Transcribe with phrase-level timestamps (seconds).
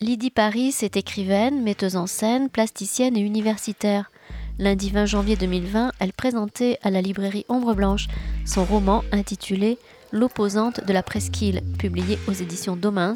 [0.00, 4.12] Lydie Paris est écrivaine, metteuse en scène, plasticienne et universitaire.
[4.60, 8.06] Lundi 20 janvier 2020, elle présentait à la librairie Ombre Blanche
[8.46, 9.76] son roman intitulé
[10.12, 13.14] L'opposante de la presqu'île, publié aux éditions Domins,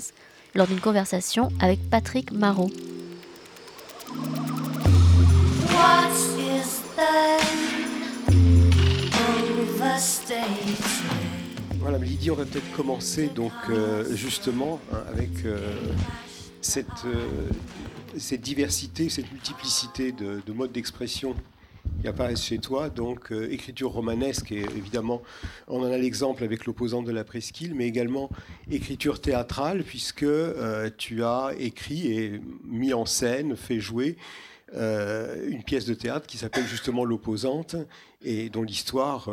[0.56, 2.70] lors d'une conversation avec Patrick Marot.
[11.78, 15.58] Voilà, Lydie, on va peut-être commencer donc euh, justement hein, avec euh,
[16.62, 17.48] cette, euh,
[18.16, 21.34] cette diversité, cette multiplicité de, modes d'expression
[22.00, 25.22] qui apparaissent chez toi, donc euh, écriture romanesque, et évidemment,
[25.68, 28.30] on en a l'exemple avec l'opposante de la presqu'île, mais également
[28.70, 34.16] écriture théâtrale, puisque euh, tu as écrit et mis en scène, fait jouer
[34.74, 37.76] une pièce de théâtre qui s'appelle justement L'opposante,
[38.24, 39.28] et dont l'histoire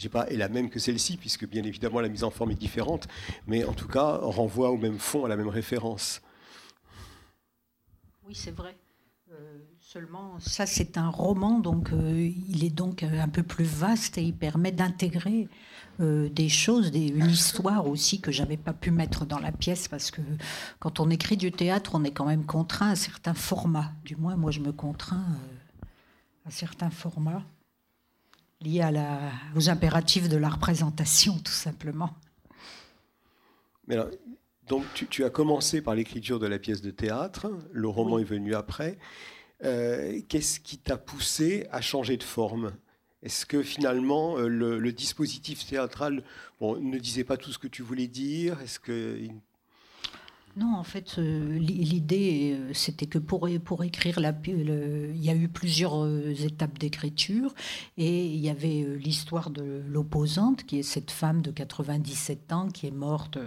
[0.00, 2.60] je pas, est la même que celle-ci, puisque bien évidemment la mise en forme est
[2.60, 3.08] différente,
[3.46, 6.22] mais en tout cas renvoie au même fond, à la même référence.
[8.26, 8.76] Oui, c'est vrai.
[9.32, 14.18] Euh, seulement, ça c'est un roman, donc euh, il est donc un peu plus vaste
[14.18, 15.48] et il permet d'intégrer
[16.00, 20.10] euh, des choses, une histoire aussi que j'avais pas pu mettre dans la pièce parce
[20.10, 20.20] que
[20.78, 23.92] quand on écrit du théâtre, on est quand même contraint à certains formats.
[24.04, 25.26] Du moins, moi je me contrains
[26.44, 27.44] à certains formats
[28.60, 32.10] liés à la, aux impératifs de la représentation, tout simplement.
[33.86, 34.10] Mais alors,
[34.66, 38.54] donc tu, as commencé par l'écriture de la pièce de théâtre, le roman est venu
[38.54, 38.98] après.
[39.64, 42.72] Euh, qu'est-ce qui t'a poussé à changer de forme?
[43.22, 46.22] Est-ce que finalement euh, le, dispositif théâtral
[46.60, 48.60] ne disait pas tout ce que tu voulais dire?
[48.62, 48.78] Est-ce
[50.60, 53.48] non, en fait, euh, l'idée, c'était que pour,
[53.82, 57.54] écrire, la, il y a eu plusieurs étapes d'écriture,
[57.96, 62.86] et il y avait l'histoire de l'opposante, qui est cette femme de 97 ans qui
[62.86, 63.38] est morte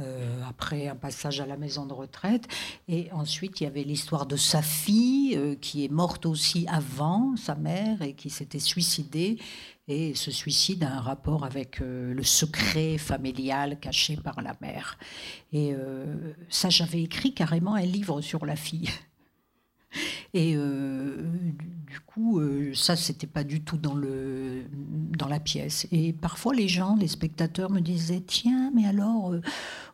[0.00, 2.46] euh, après un passage à la maison de retraite.
[2.88, 7.36] Et ensuite, il y avait l'histoire de sa fille, euh, qui est morte aussi avant
[7.36, 9.38] sa mère et qui s'était suicidée.
[9.88, 14.98] Et ce suicide a un rapport avec euh, le secret familial caché par la mère.
[15.52, 15.74] Et
[16.50, 18.90] ça, j'avais écrit carrément un livre sur la fille.
[20.34, 21.22] Et euh,
[21.86, 24.64] du coup, euh, ça, c'était pas du tout dans, le,
[25.16, 25.86] dans la pièce.
[25.90, 29.40] Et parfois, les gens, les spectateurs me disaient Tiens, mais alors, euh,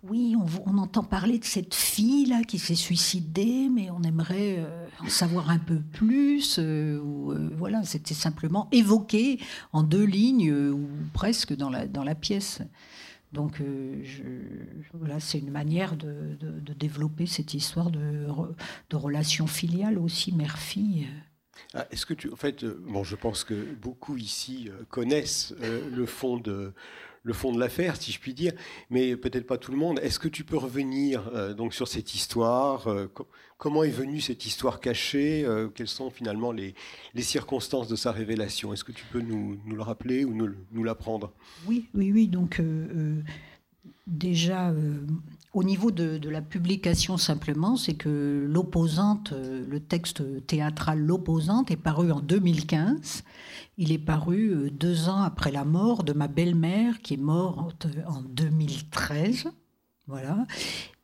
[0.03, 0.35] oui,
[0.67, 4.59] on, entend parler de cette fille-là qui s'est suicidée, mais on aimerait
[5.01, 6.59] en savoir un peu plus.
[6.59, 9.39] Voilà, c'était simplement évoqué
[9.73, 12.61] en deux lignes ou presque dans la, dans la pièce.
[13.35, 14.05] Donc euh,
[14.93, 16.39] voilà, c'est une manière de,
[16.79, 18.29] développer cette histoire de,
[18.91, 21.09] de relation filiale aussi, mère-fille.
[21.73, 25.53] Ah, est-ce que tu, en fait, euh, bon, je pense que beaucoup ici euh, connaissent
[25.61, 26.73] le fond de
[27.25, 28.53] le fond de l'affaire, si je puis dire,
[28.91, 29.99] mais peut-être pas tout le monde.
[30.03, 33.11] Est-ce que tu peux revenir euh, donc sur cette histoire euh,
[33.57, 36.75] Comment est venue cette histoire cachée euh, Quelles sont finalement les,
[37.19, 38.75] circonstances de sa révélation?
[38.75, 41.33] Est-ce que tu peux nous, nous le rappeler ou nous, nous l'apprendre?
[41.67, 42.29] Oui, oui, oui.
[42.29, 42.61] Donc
[44.07, 44.75] déjà,
[45.55, 52.13] au niveau de, la publication simplement, c'est que l'opposante, le texte théâtral L'opposante est paru
[52.13, 53.23] en 2015
[53.77, 57.87] il est paru euh, deux ans après la mort de ma belle-mère, qui est morte
[58.07, 59.49] en 2013.
[60.07, 60.47] Voilà.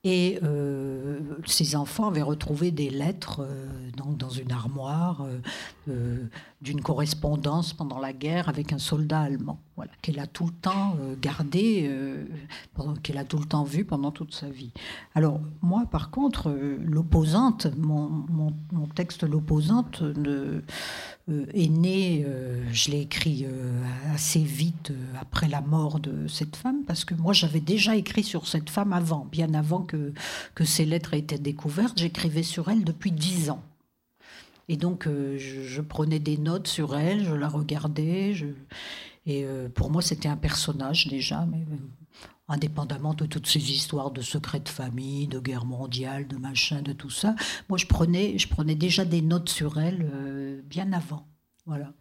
[0.05, 5.27] Et euh, ses enfants avaient retrouvé des lettres euh, donc dans une armoire
[6.61, 9.61] d'une correspondance pendant la guerre avec un soldat allemand,
[10.03, 11.91] qu'elle a tout le temps gardé,
[13.03, 14.73] qu'elle a tout le temps vu pendant toute sa vie.
[15.15, 16.51] Alors moi, par contre,
[16.85, 20.03] l'opposante, mon, mon, texte l'opposante
[21.31, 23.83] euh, est né, euh, je l'ai écrit euh,
[24.15, 28.49] assez vite après la mort de cette femme, parce que moi j'avais déjà écrit sur
[28.49, 30.13] cette femme avant, bien avant que,
[30.55, 31.99] que ces lettres aient été découvertes.
[31.99, 33.63] J'écrivais sur elle depuis dix ans.
[34.71, 38.35] Et donc je, prenais des notes sur elle, je la regardais,
[39.27, 39.45] et
[39.75, 41.67] pour moi c'était un personnage déjà, mais
[42.51, 46.93] indépendamment de toutes ces histoires de secrets de famille, de guerre mondiale, de machin, de
[46.93, 47.37] tout ça.
[47.69, 51.29] Moi, je prenais, je prenais déjà des notes sur elle euh, bien avant.
[51.65, 51.93] Voilà.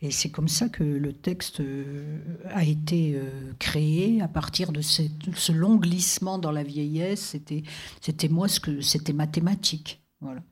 [0.00, 4.80] Et c'est comme ça que le texte euh, a été euh, créé à partir de
[4.80, 7.20] ce long glissement dans la vieillesse.
[7.20, 7.62] C'était,
[8.00, 10.02] c'était moi ce que c'était mathématique.
[10.20, 10.42] Voilà.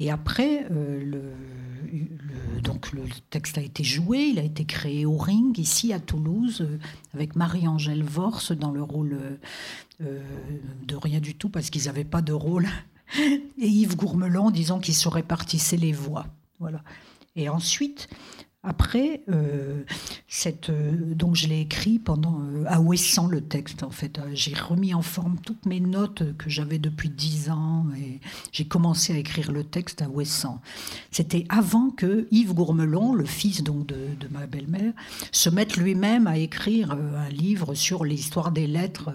[0.00, 5.16] Et après, euh, le, donc le texte a été joué, il a été créé au
[5.16, 6.78] Ring, ici à Toulouse, euh,
[7.14, 9.38] avec Marie-Angèle Vorse dans le rôle
[10.00, 10.20] euh,
[10.84, 12.66] de rien du tout, parce qu'ils n'avaient pas de rôle,
[13.18, 16.26] et Yves Gourmelon, disons qu'ils se répartissaient les voix.
[16.58, 16.82] Voilà.
[17.36, 18.08] Et ensuite,
[18.66, 19.82] Après, euh,
[20.26, 24.18] cette, euh, donc je l'ai écrit pendant euh, à Ouessant le texte en fait.
[24.32, 28.20] J'ai remis en forme toutes mes notes que j'avais depuis dix ans et
[28.52, 30.62] j'ai commencé à écrire le texte à Ouessant.
[31.10, 34.94] C'était avant que Yves Gourmelon, le fils donc de, ma belle-mère,
[35.30, 39.10] se mette lui-même à écrire un livre sur l'histoire des lettres,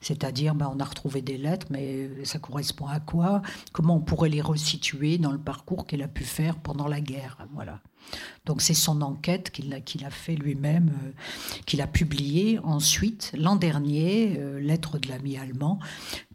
[0.00, 3.42] c'est-à-dire ben, on a retrouvé des lettres, mais ça correspond à quoi
[3.72, 7.38] Comment on pourrait les resituer dans le parcours qu'elle a pu faire pendant la guerre
[7.52, 7.80] Voilà.
[8.46, 11.10] Donc c'est son enquête qu'il a, fait lui-même, euh,
[11.66, 15.80] qu'il a publié ensuite l'an dernier, euh, Lettre de l'ami allemand,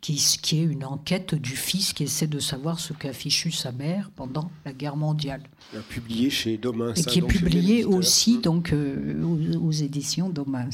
[0.02, 3.72] qui, qui, est une enquête du fils qui essaie de savoir ce qu'a fichu sa
[3.72, 5.44] mère pendant la guerre mondiale.
[5.72, 6.94] Il a publié chez Domins.
[6.96, 10.70] Et qui est publié aussi donc, euh, aux, éditions Domins.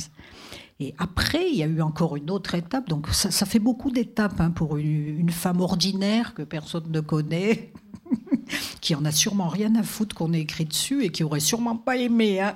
[0.80, 2.90] Et après, il y a eu encore une autre étape.
[2.90, 7.00] Donc, ça, ça fait beaucoup d'étapes hein, pour une, une, femme ordinaire que personne ne
[7.00, 7.72] connaît,
[8.82, 11.76] qui en a sûrement rien à foutre qu'on ait écrit dessus et qui aurait sûrement
[11.76, 12.56] pas aimé hein,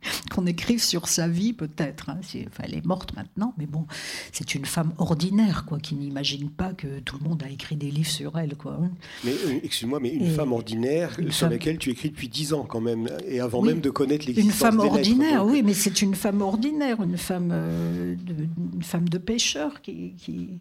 [0.30, 2.10] qu'on écrive sur sa vie peut-être.
[2.10, 2.20] Hein.
[2.22, 3.86] Enfin, elle est morte maintenant, mais bon,
[4.32, 7.90] c'est une femme ordinaire quoi, qui n'imagine pas que tout le monde a écrit des
[7.90, 8.56] livres sur elle.
[8.56, 8.78] Quoi.
[8.82, 8.90] Hein.
[9.24, 12.80] Mais euh, excuse-moi, mais une femme ordinaire sur laquelle tu écris depuis dix ans quand
[12.80, 16.40] même, et avant même de connaître l'existence Une femme ordinaire, oui, mais c'est une femme
[16.42, 20.60] ordinaire, une femme, euh, de, une femme de pêcheur qui, qui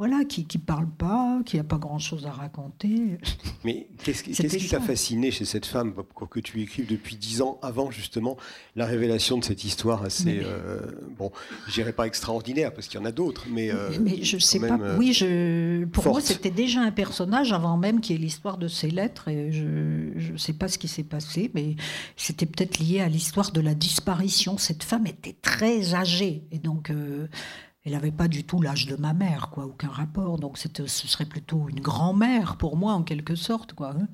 [0.00, 3.18] voilà, qui ne parle pas, qui n'a pas grand-chose à raconter.
[3.64, 5.92] Mais qu'est-ce qui t'a fasciné chez cette femme
[6.30, 8.38] que tu écrives depuis dix ans avant justement
[8.76, 10.80] la révélation de cette histoire assez, euh,
[11.18, 11.30] bon,
[11.66, 14.58] je dirais pas extraordinaire parce qu'il y en a d'autres, mais, euh, mais je sais
[14.58, 14.78] pas.
[14.80, 18.56] Euh, oui, je, pour moi c'était déjà un personnage avant même qu'il y ait l'histoire
[18.56, 21.76] de ces lettres et je ne sais pas ce qui s'est passé, mais
[22.16, 24.56] c'était peut-être lié à l'histoire de la disparition.
[24.56, 26.90] Cette femme était très âgée et donc
[27.84, 30.38] elle n'avait pas du tout l'âge de ma mère, quoi, aucun rapport.
[30.38, 33.94] Donc ce serait plutôt une grand-mère pour moi, en quelque sorte, quoi.
[33.98, 34.06] Hein.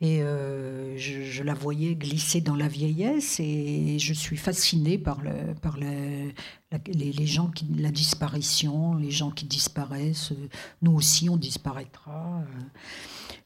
[0.00, 5.54] Et euh, je, la voyais glisser dans la vieillesse, et je suis fascinée par, le,
[5.60, 6.34] par les,
[7.26, 10.32] gens qui, la disparition, les gens qui disparaissent.
[10.80, 12.40] Nous aussi, on disparaîtra.
[12.40, 12.62] Euh.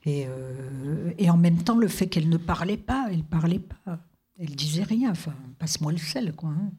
[0.05, 3.99] Et, euh, et en même temps, le fait qu'elle ne parlait pas, elle parlait pas,
[4.39, 5.11] elle disait rien.
[5.11, 6.51] Enfin, passe-moi le sel, quoi.
[6.51, 6.71] Hein.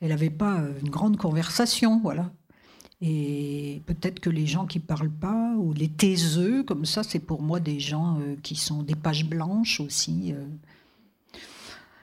[0.00, 2.30] Elle n'avait pas euh, une grande conversation, voilà.
[3.00, 7.42] Et peut-être que les gens qui parlent pas, ou les taiseux, comme ça, c'est pour
[7.42, 10.32] moi des gens euh, qui sont des pages blanches aussi.
[10.32, 10.46] Euh.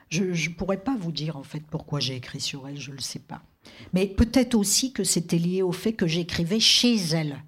[0.08, 2.96] Je ne pourrais pas vous dire en fait pourquoi j'ai écrit sur elle, je ne
[2.96, 3.42] le sais pas.
[3.92, 7.42] Mais peut-être aussi que c'était lié au fait que j'écrivais chez elle.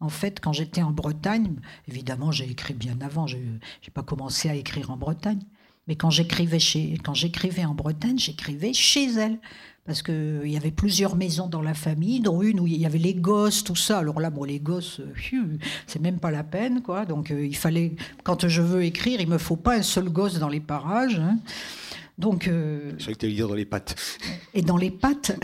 [0.00, 1.56] En fait, quand j'étais en Bretagne,
[1.88, 5.42] évidemment, j'ai écrit bien avant, je n'ai pas commencé à écrire en Bretagne.
[5.86, 9.38] Mais quand j'écrivais chez, quand j'écrivais en Bretagne, j'écrivais chez elle.
[9.86, 12.98] Parce qu'il y avait plusieurs maisons dans la famille, dont une où il y avait
[12.98, 13.98] les gosses, tout ça.
[13.98, 17.04] Alors là, bon, les gosses, euh, c'est même pas la peine, quoi.
[17.04, 17.92] Donc euh, il fallait,
[18.22, 21.18] quand je veux écrire, il me faut pas un seul gosse dans les parages.
[21.18, 21.36] Hein.
[22.16, 23.96] Donc, euh, je que tu dire dans les pattes.
[24.54, 25.36] Et dans les pattes.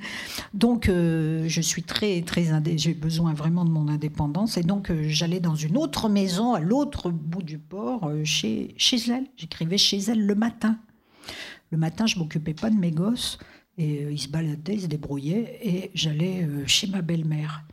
[0.54, 4.56] donc, euh, je suis très, très j'ai besoin vraiment de mon indépendance.
[4.56, 8.96] Et donc, euh, j'allais dans une autre maison, à l'autre bout du port, chez, chez
[9.10, 9.26] elle.
[9.36, 10.78] J'écrivais chez elle le matin.
[11.70, 13.38] Le matin, je m'occupais pas de mes gosses.
[13.76, 15.58] Et ils se baladaient, ils se débrouillaient.
[15.62, 17.64] Et j'allais chez ma belle-mère.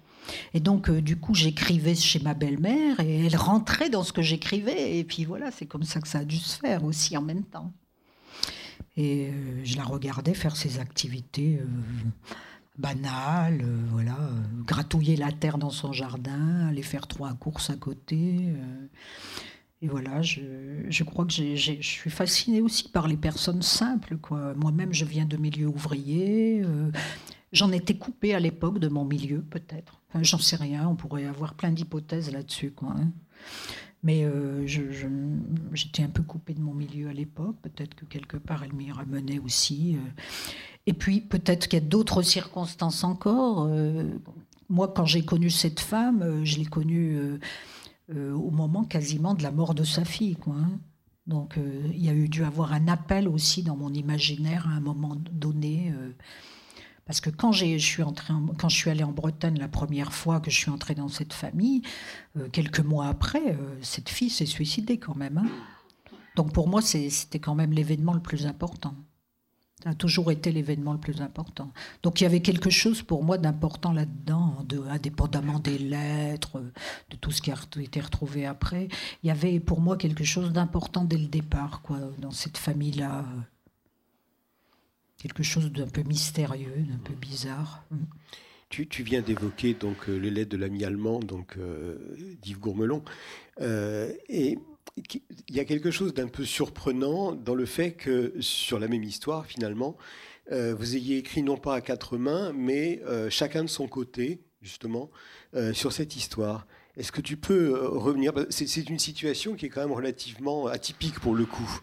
[0.54, 4.98] Et donc, du coup, j'écrivais chez ma belle-mère et elle rentrait dans ce que j'écrivais.
[4.98, 7.44] Et puis voilà, c'est comme ça que ça a dû se faire aussi en même
[7.44, 7.72] temps.
[8.98, 11.66] Et euh, je la regardais faire ses activités euh,
[12.78, 14.18] banales, euh, voilà,
[14.66, 18.54] gratouiller la terre dans son jardin, aller faire trois courses à côté.
[19.82, 24.18] et voilà, je, crois que je suis fascinée aussi par les personnes simples.
[24.56, 26.64] Moi-même, je viens de milieu ouvrier.
[27.52, 30.02] J'en étais coupée à l'époque de mon milieu, peut-être.
[30.10, 32.74] Enfin, J'en sais rien, on pourrait avoir plein d'hypothèses là-dessus.
[32.84, 33.12] Hein.
[34.04, 34.66] Mais euh,
[35.74, 37.56] j'étais un peu coupée de mon milieu à l'époque.
[37.62, 39.96] Peut-être que quelque part, elle m'y ramenait aussi.
[39.96, 40.10] Euh.
[40.88, 43.68] Et puis, peut-être qu'il y a d'autres circonstances encore.
[43.70, 44.10] Euh.
[44.70, 47.20] moi, quand j'ai connu cette femme, je l'ai connue
[48.10, 50.36] au moment quasiment de la mort de sa fille.
[50.36, 50.80] Quoi, hein.
[51.28, 51.58] Donc,
[51.94, 55.16] il y a eu dû avoir un appel aussi dans mon imaginaire à un moment
[55.32, 55.94] donné.
[57.06, 58.34] Parce que quand, je suis entrée
[58.70, 61.82] suis allée en Bretagne la première fois que je suis entrée dans cette famille,
[62.38, 65.38] euh, quelques mois après, euh, cette fille s'est suicidée quand même.
[65.38, 65.50] Hein.
[66.36, 68.96] Donc pour moi, c'était quand même l'événement le plus important.
[69.84, 71.72] Ça a toujours été l'événement le plus important.
[72.04, 76.62] Donc il y avait quelque chose pour moi d'important là-dedans, de, indépendamment des lettres,
[77.10, 78.90] de tout ce qui a été retrouvé après.
[79.24, 83.26] Il y avait pour moi quelque chose d'important dès le départ, quoi, dans cette famille-là
[85.22, 87.84] quelque chose d'un peu mystérieux, d'un peu bizarre.
[87.92, 87.98] Mm.
[88.70, 91.98] Tu, viens d'évoquer donc euh, les lettres de l'ami allemand, donc euh,
[92.42, 93.04] d'Yves Gourmelon,
[93.60, 94.58] euh, et
[95.50, 99.04] il y a quelque chose d'un peu surprenant dans le fait que sur la même
[99.04, 99.98] histoire, finalement,
[100.54, 105.10] euh, vous ayez écrit non pas à quatre mains, mais chacun de son côté, justement,
[105.74, 106.66] sur cette histoire.
[106.98, 108.34] Est-ce que tu peux revenir?
[108.50, 111.80] C'est une situation qui est quand même relativement atypique pour le coup.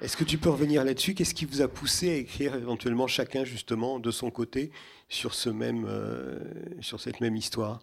[0.00, 1.14] Est-ce que tu peux revenir là-dessus?
[1.14, 4.70] Qu'est-ce qui vous a poussé à écrire éventuellement chacun justement de son côté
[5.08, 7.80] sur, sur cette même histoire?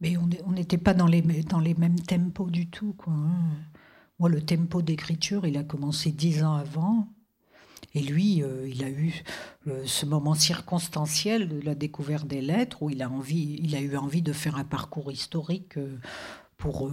[0.00, 2.96] Mais on n'était pas dans les, mêmes tempos du tout.
[3.06, 3.28] Hein.
[4.18, 7.06] Moi, le tempo d'écriture, il a commencé dix ans avant.
[7.94, 9.22] Et lui, euh, il a eu
[9.66, 13.80] euh, ce moment circonstanciel de la découverte des lettres où il a, envie, il a
[13.80, 15.76] eu envie de faire un parcours historique.
[16.60, 16.90] Euh, pour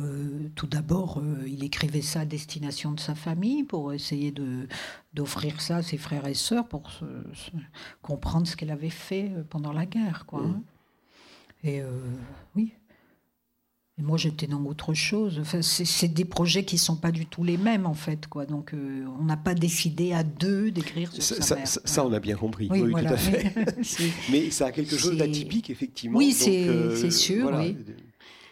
[0.55, 4.67] tout d'abord, il écrivait ça à destination de sa famille, pour essayer de,
[5.13, 6.89] d'offrir ça à ses frères et sœurs, pour
[8.01, 10.25] comprendre ce qu'elle avait fait pendant la guerre.
[10.25, 10.51] Quoi, mmh.
[10.51, 10.62] hein.
[11.63, 11.81] Et
[12.55, 12.74] oui,
[14.00, 15.39] et moi, j'étais dans autre chose.
[15.41, 18.27] Enfin, c'est des projets qui ne sont pas du tout les mêmes, en fait.
[18.27, 18.45] Quoi.
[18.45, 21.67] Donc, euh, on n'a pas décidé à deux d'écrire sur ça, sa mère.
[21.67, 22.67] Ça, on a bien compris.
[22.69, 23.55] Oui, tout à fait.
[24.31, 26.19] Mais ça a quelque chose d'atypique, effectivement.
[26.19, 27.50] Oui, c'est euh, sûr.
[27.51, 27.75] Oui.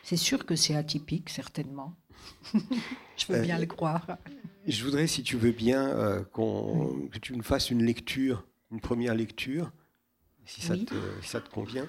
[0.06, 1.96] C'est sûr que c'est atypique, certainement.
[2.54, 4.20] je veux bien euh, le croire.
[4.68, 9.72] Je voudrais, si tu veux bien, que tu me fasses une lecture, une première lecture,
[10.46, 10.94] si ça, te,
[11.24, 11.88] si ça te convient.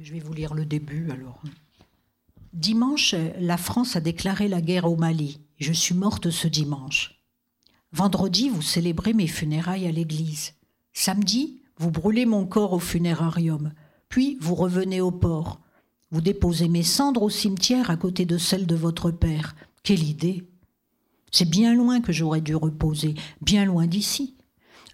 [0.00, 1.40] je vais vous lire le début, alors.
[2.52, 5.38] Dimanche, la France a déclaré la guerre au Mali.
[5.60, 7.22] Je suis morte ce dimanche.
[7.92, 10.54] Vendredi, vous célébrez mes funérailles à l'église.
[10.92, 13.72] Samedi, vous brûlez mon corps au funérarium.
[14.08, 15.60] Puis vous revenez au port.
[16.12, 19.56] Vous déposez mes cendres au cimetière à côté de celles de votre père.
[19.82, 20.44] Quelle idée
[21.32, 24.36] C'est bien loin que j'aurais dû reposer, bien loin d'ici.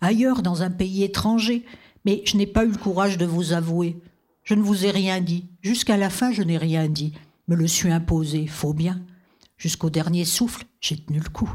[0.01, 1.67] Ailleurs, dans un pays étranger.
[2.07, 4.01] Mais je n'ai pas eu le courage de vous avouer.
[4.45, 5.51] Je ne vous ai rien dit.
[5.61, 7.13] Jusqu'à la fin, je n'ai rien dit
[7.49, 9.03] me le suis imposé, faut bien.
[9.57, 11.51] Jusqu'au dernier souffle, j'ai tenu le coup.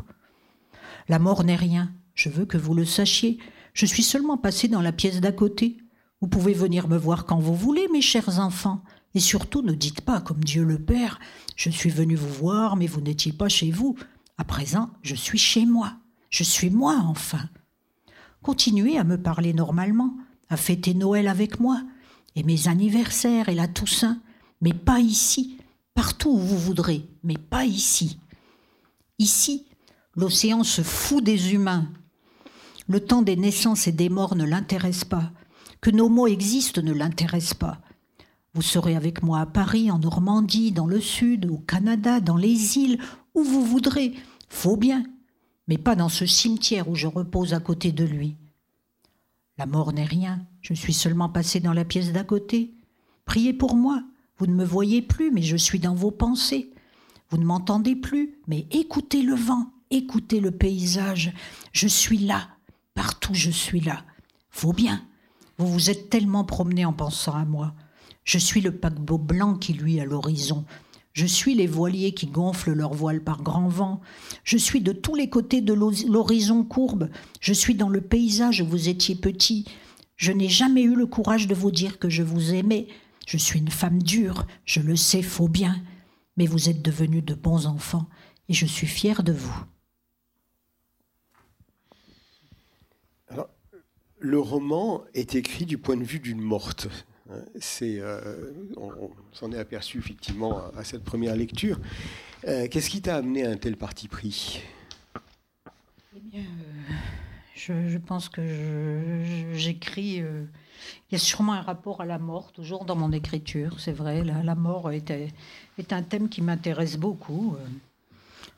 [1.07, 3.37] La mort n'est rien, je veux que vous le sachiez.
[3.73, 5.77] Je suis seulement passé dans la pièce d'à côté.
[6.19, 8.83] Vous pouvez venir me voir quand vous voulez, mes chers enfants.
[9.15, 11.19] Et surtout, ne dites pas, comme Dieu le Père,
[11.55, 13.95] je suis venu vous voir, mais vous n'étiez pas chez vous.
[14.37, 15.93] À présent, je suis chez moi.
[16.29, 17.47] Je suis moi, enfin.
[18.41, 20.15] Continuez à me parler normalement,
[20.49, 21.81] à fêter Noël avec moi,
[22.35, 24.19] et mes anniversaires et la Toussaint,
[24.61, 25.57] mais pas ici,
[25.93, 28.17] partout où vous voudrez, mais pas ici.
[29.19, 29.65] Ici,
[30.15, 31.87] l'océan se fout des humains.
[32.87, 35.31] Le temps des naissances et des morts ne l'intéresse pas.
[35.81, 37.79] Que nos mots existent ne l'intéresse pas.
[38.55, 42.77] Vous serez avec moi à Paris, en Normandie, dans le Sud, au Canada, dans les
[42.77, 42.99] îles,
[43.33, 44.13] où vous voudrez.
[44.47, 45.03] Faut bien.
[45.67, 48.35] Mais pas dans ce cimetière où je repose à côté de lui.
[49.57, 50.45] La mort n'est rien.
[50.61, 52.73] Je suis seulement passé dans la pièce d'à côté.
[53.25, 54.03] Priez pour moi.
[54.37, 56.71] Vous ne me voyez plus, mais je suis dans vos pensées.
[57.29, 61.33] Vous ne m'entendez plus, mais écoutez le vent, écoutez le paysage.
[61.71, 62.49] Je suis là,
[62.93, 64.03] partout je suis là.
[64.49, 65.03] Faut bien.
[65.57, 67.73] Vous vous êtes tellement promené en pensant à moi.
[68.23, 70.65] Je suis le paquebot blanc qui luit à l'horizon.
[71.13, 74.01] Je suis les voiliers qui gonflent leurs voiles par grand vent.
[74.43, 77.09] Je suis de tous les côtés de l'horizon courbe.
[77.39, 79.65] Je suis dans le paysage où vous étiez petit.
[80.15, 82.87] Je n'ai jamais eu le courage de vous dire que je vous aimais,
[83.27, 85.81] je suis une femme dure, je le sais, faux bien,
[86.37, 88.07] mais vous êtes devenus de bons enfants
[88.49, 89.65] et je suis fière de vous.
[94.19, 96.87] Le roman est écrit du point de vue d'une morte.
[97.59, 101.79] C'est, euh, on, s'en est aperçu effectivement à cette première lecture.
[102.47, 104.61] Euh, qu'est-ce qui t'a amené à un tel parti pris?
[106.15, 112.19] Eh bien, euh, je, pense que j'écris il y a sûrement un rapport à la
[112.19, 114.23] mort, toujours dans mon écriture, c'est vrai.
[114.23, 115.11] La, mort est,
[115.91, 117.55] un thème qui m'intéresse beaucoup,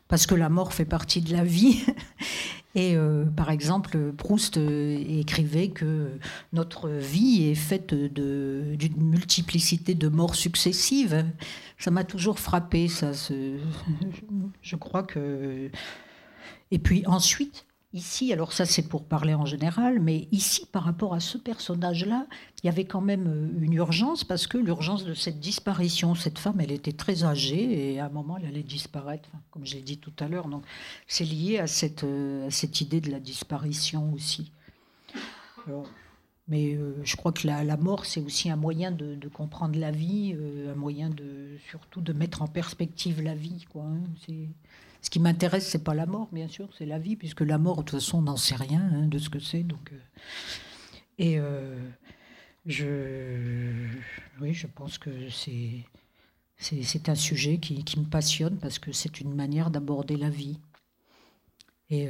[0.08, 1.84] parce que la mort fait partie de la vie.
[2.76, 6.20] Et euh, par exemple, Proust euh, écrivait que
[6.52, 11.26] notre vie est faite d'une multiplicité de morts successives.
[11.80, 13.12] Ça m'a toujours frappé, ça.
[14.62, 15.72] je crois que.
[16.72, 21.14] Et puis ensuite, Ici, alors ça c'est pour parler en général, mais ici par rapport
[21.14, 22.28] à ce personnage-là,
[22.62, 26.38] il y avait quand même euh, une urgence parce que l'urgence de cette disparition, cette
[26.38, 29.98] femme, elle était très âgée et à un moment elle allait disparaître, comme j'ai dit
[29.98, 30.50] tout à l'heure.
[30.50, 30.66] Donc
[31.08, 34.52] c'est lié à cette, euh, cette idée de la disparition aussi.
[36.50, 40.36] mais euh, je crois que la, mort, c'est aussi un moyen de, comprendre la vie,
[40.70, 43.66] un moyen de surtout de mettre en perspective la vie.
[43.72, 44.04] Quoi, hein.
[45.06, 47.78] Ce qui m'intéresse, c'est pas la mort, bien sûr, c'est la vie, puisque la mort,
[47.78, 49.62] de toute façon, on n'en sait rien hein, de ce que c'est.
[49.62, 50.00] Donc, euh,
[51.20, 51.78] et euh,
[52.66, 53.88] je,
[54.42, 55.86] oui, je pense que c'est
[56.58, 60.58] c'est un sujet qui, qui, me passionne parce que c'est une manière d'aborder la vie.
[61.90, 62.10] Et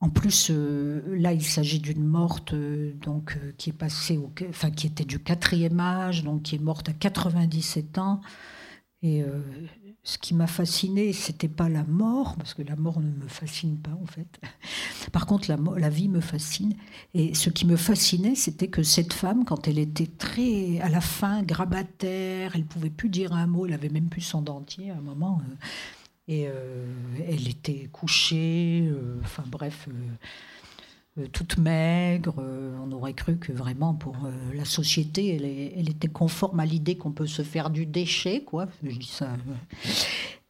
[0.00, 5.04] en plus, là, il s'agit d'une morte donc qui est passée, au, enfin qui était
[5.04, 8.20] du quatrième âge, donc qui est morte à 97 ans.
[9.04, 9.22] Et
[10.06, 13.78] ce qui m'a fasciné, c'était pas la mort, parce que la mort ne me fascine
[13.78, 14.38] pas en fait.
[15.12, 16.74] Par contre, la, vie me fascine.
[17.14, 21.00] Et ce qui me fascinait, c'était que cette femme, quand elle était très à la
[21.00, 24.96] fin grabataire, elle pouvait plus dire un mot, elle avait même plus son dentier à
[24.96, 25.40] un moment.
[25.40, 25.54] Euh,
[26.28, 26.86] et euh,
[27.26, 29.88] elle était couchée, euh, enfin bref.
[31.32, 32.34] Toute maigre.
[32.84, 34.16] on aurait cru que vraiment pour
[34.54, 35.36] la société,
[35.76, 38.66] elle, était conforme à l'idée qu'on peut se faire du déchet, quoi.
[38.82, 39.28] Je dis ça.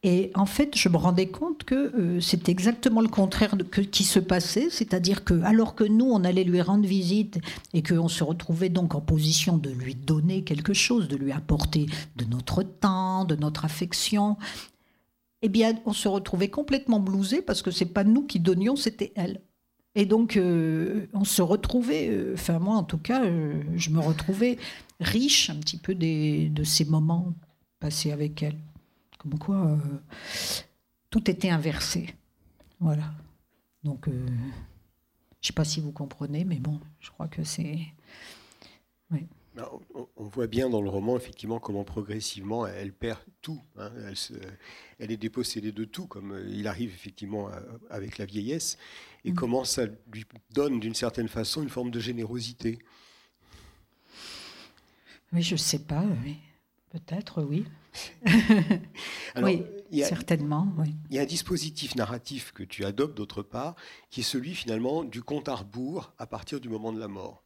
[0.07, 3.81] Et en fait, je me rendais compte que euh, c'était exactement le contraire de, que,
[3.81, 7.39] qui se passait, c'est-à-dire que alors que nous, on allait lui rendre visite
[7.73, 11.87] et qu'on se retrouvait donc en position de lui donner quelque chose, de lui apporter
[12.17, 14.37] de notre temps, de notre affection,
[15.41, 19.11] eh bien, on se retrouvait complètement blousé parce que c'est pas nous qui donnions, c'était
[19.15, 19.41] elle.
[19.95, 24.57] Et donc, euh, on se retrouvait, euh, enfin moi en tout cas, je me retrouvais
[24.99, 27.33] riche un petit peu des, de ces moments
[27.79, 28.57] passés avec elle.
[29.19, 29.77] Comme quoi, euh,
[31.09, 32.13] tout était inversé.
[32.79, 33.13] Voilà.
[33.83, 37.79] Donc, euh, je ne sais pas si vous comprenez, mais bon, je crois que c'est.
[40.17, 43.61] On voit bien dans le roman, effectivement, comment progressivement elle perd tout.
[43.77, 43.89] Hein.
[44.99, 47.49] Elle, est dépossédée de tout, comme euh, il arrive effectivement
[47.89, 48.77] avec la vieillesse,
[49.25, 49.35] et mm.
[49.35, 52.79] comment ça lui donne d'une certaine façon une forme de générosité.
[55.33, 56.05] Oui, je ne sais pas,
[56.91, 57.65] peut-être, oui.
[59.41, 60.73] oui, certainement.
[61.09, 63.75] Il y a un dispositif narratif que tu adoptes d'autre part,
[64.09, 67.45] qui est celui finalement du compte à rebours à partir du moment de la mort.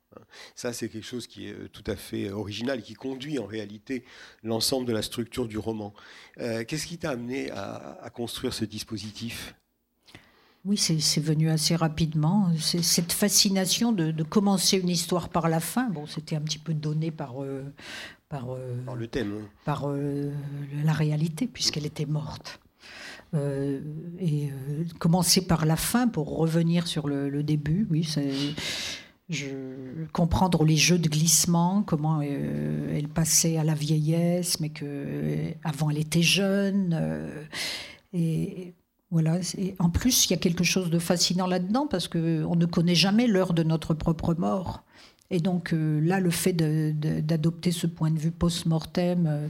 [0.55, 3.45] Ça, c'est quelque chose qui est euh, tout à fait original et qui conduit en
[3.45, 4.03] réalité
[4.43, 5.93] l'ensemble de la structure du roman.
[6.39, 9.55] Euh, qu'est-ce qui t'a amené à, construire ce dispositif?
[10.66, 12.50] Oui, c'est venu assez rapidement.
[12.58, 15.89] Cette fascination de, commencer une histoire par la fin.
[15.89, 17.63] Bon, c'était un petit peu donné par, euh,
[18.34, 19.48] euh, par, le thème.
[19.66, 20.32] Par euh,
[20.84, 22.60] la réalité, puisqu'elle était morte.
[23.33, 23.79] Euh,
[24.20, 24.51] et
[25.00, 28.07] commencer par la fin pour revenir sur le, début, oui,
[29.29, 29.48] je,
[30.12, 36.00] comprendre les jeux de glissement, comment elle passait à la vieillesse, mais que avant elle
[36.00, 37.29] était jeune.
[38.14, 38.74] et
[39.11, 39.39] voilà.
[39.79, 42.95] En plus, il y a quelque chose de fascinant là-dedans parce que on ne connaît
[42.95, 44.83] jamais l'heure de notre propre mort.
[45.31, 49.48] Et donc euh, là, le fait d'adopter ce point de vue post-mortem, euh,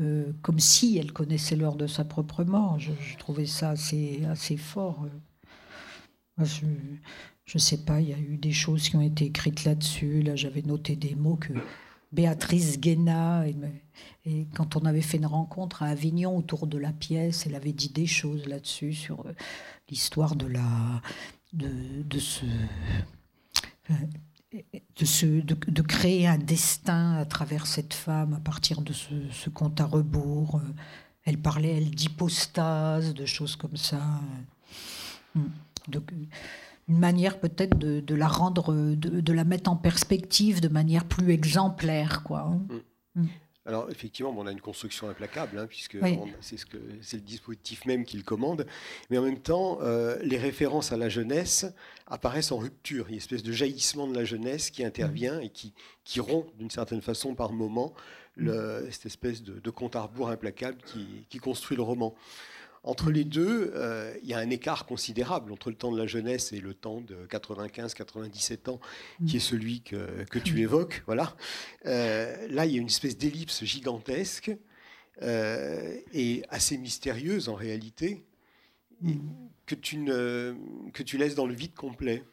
[0.00, 4.56] euh, comme si elle connaissait l'heure de sa propre mort, je, trouvais ça assez, assez
[4.56, 5.06] fort.
[6.38, 6.66] je
[7.54, 10.22] ne sais pas, il y a eu des choses qui ont été écrites là-dessus.
[10.22, 11.52] Là, j'avais noté des mots que
[12.12, 13.44] Béatrice Guéna,
[14.24, 17.72] et, quand on avait fait une rencontre à Avignon autour de la pièce, elle avait
[17.72, 19.24] dit des choses là-dessus, sur
[19.88, 21.02] l'histoire de la.
[21.52, 22.44] de, de ce
[24.96, 29.84] de, de, créer un destin à travers cette femme à partir de ce, compte à
[29.84, 30.56] rebours.
[30.56, 30.74] Euh,
[31.24, 34.02] elle parlait, elle, d'hypostase, de choses comme ça.
[35.34, 35.48] Hmm.
[36.88, 42.22] Une manière peut-être de, la rendre, de, la mettre en perspective de manière plus exemplaire.
[42.22, 42.40] quoi.
[42.40, 42.60] Hein.
[43.14, 43.22] Hmm.
[43.22, 43.26] Hmm.
[43.68, 45.98] Alors effectivement, on a une construction implacable, hein, puisque
[46.40, 48.66] c'est ce que c'est le dispositif même qui le commande.
[49.10, 51.66] Mais en même temps, euh, les références à la jeunesse
[52.06, 53.04] apparaissent en rupture.
[53.08, 55.74] Il y a une espèce de jaillissement de la jeunesse qui intervient et qui,
[56.04, 57.92] qui rompt d'une certaine façon par moment
[58.36, 62.14] le, cette espèce de, de compte à rebours implacable qui, qui construit le roman.
[62.84, 66.06] Entre les deux, euh, il y a un écart considérable entre le temps de la
[66.06, 68.80] jeunesse et le temps de 95-97 ans,
[69.26, 71.02] qui est celui que, que tu évoques.
[71.06, 71.36] Voilà.
[71.86, 74.52] Euh, là, il y a une espèce d'ellipse gigantesque
[75.22, 78.24] euh, et assez mystérieuse en réalité,
[79.66, 80.56] que tu, ne,
[80.92, 82.24] que tu laisses dans le vide complet.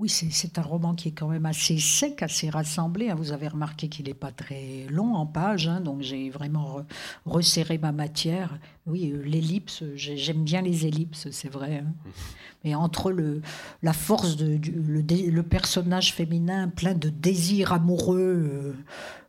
[0.00, 3.10] Oui, c'est un roman qui est quand même assez sec, assez rassemblé.
[3.10, 3.16] Hein.
[3.16, 6.86] Vous avez remarqué qu'il n'est pas très long en page, hein, donc j'ai vraiment
[7.26, 8.58] resserré ma matière.
[8.86, 11.84] Oui, euh, l'ellipse, j'aime bien les ellipses, c'est vrai.
[11.84, 11.92] Hein.
[12.64, 13.42] Mais entre le,
[13.82, 18.72] la force de le, le, personnage féminin plein de désirs amoureux, euh,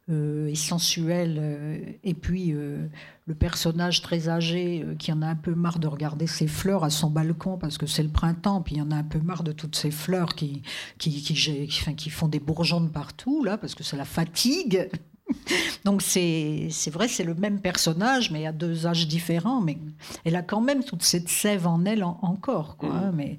[0.09, 2.87] et sensuel, euh, et puis euh,
[3.27, 6.89] le personnage très âgé qui en a un peu marre de regarder ses fleurs à
[6.89, 9.51] son balcon parce que c'est le printemps, puis il en a un peu marre de
[9.51, 10.63] toutes ces fleurs qui,
[10.97, 14.89] qui, qui, qui font des bourgeons de partout, là, parce que c'est la fatigue.
[15.85, 19.61] Donc c'est vrai, c'est le même personnage, mais à deux âges différents.
[19.61, 19.77] Mais
[20.25, 22.93] elle a quand même toute cette sève en elle encore, quoi.
[22.93, 23.37] Hein, mais,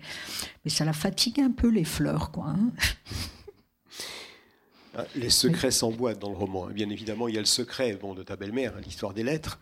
[0.64, 2.54] mais ça la fatigue un peu les fleurs, quoi.
[4.94, 5.04] Hein.
[5.14, 6.66] Les secrets s'emboîtent dans le roman.
[6.66, 9.58] Bien évidemment, il y a le secret bon, de ta belle-mère, l'histoire des lettres.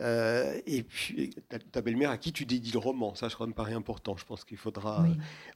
[0.00, 1.34] Euh, et puis,
[1.70, 3.14] ta, belle-mère à qui tu dédies le roman.
[3.14, 4.16] Ça, je crois, me paraît important.
[4.16, 5.04] Je pense qu'il faudra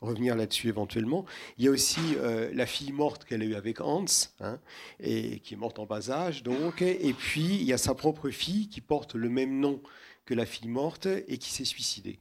[0.00, 1.24] revenir là-dessus éventuellement.
[1.58, 4.04] Il y a aussi euh, la fille morte qu'elle a eue avec Hans,
[4.40, 4.58] hein,
[5.00, 6.82] et qui est morte en bas âge, donc.
[6.82, 9.80] Et puis, il y a sa propre fille qui porte le même nom
[10.26, 12.18] que la fille morte et qui s'est suicidée.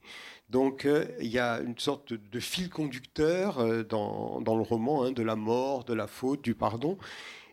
[0.48, 5.12] Donc euh, il y a une sorte de, fil conducteur euh, dans, le roman hein,
[5.12, 6.98] de la mort, de la faute, du pardon.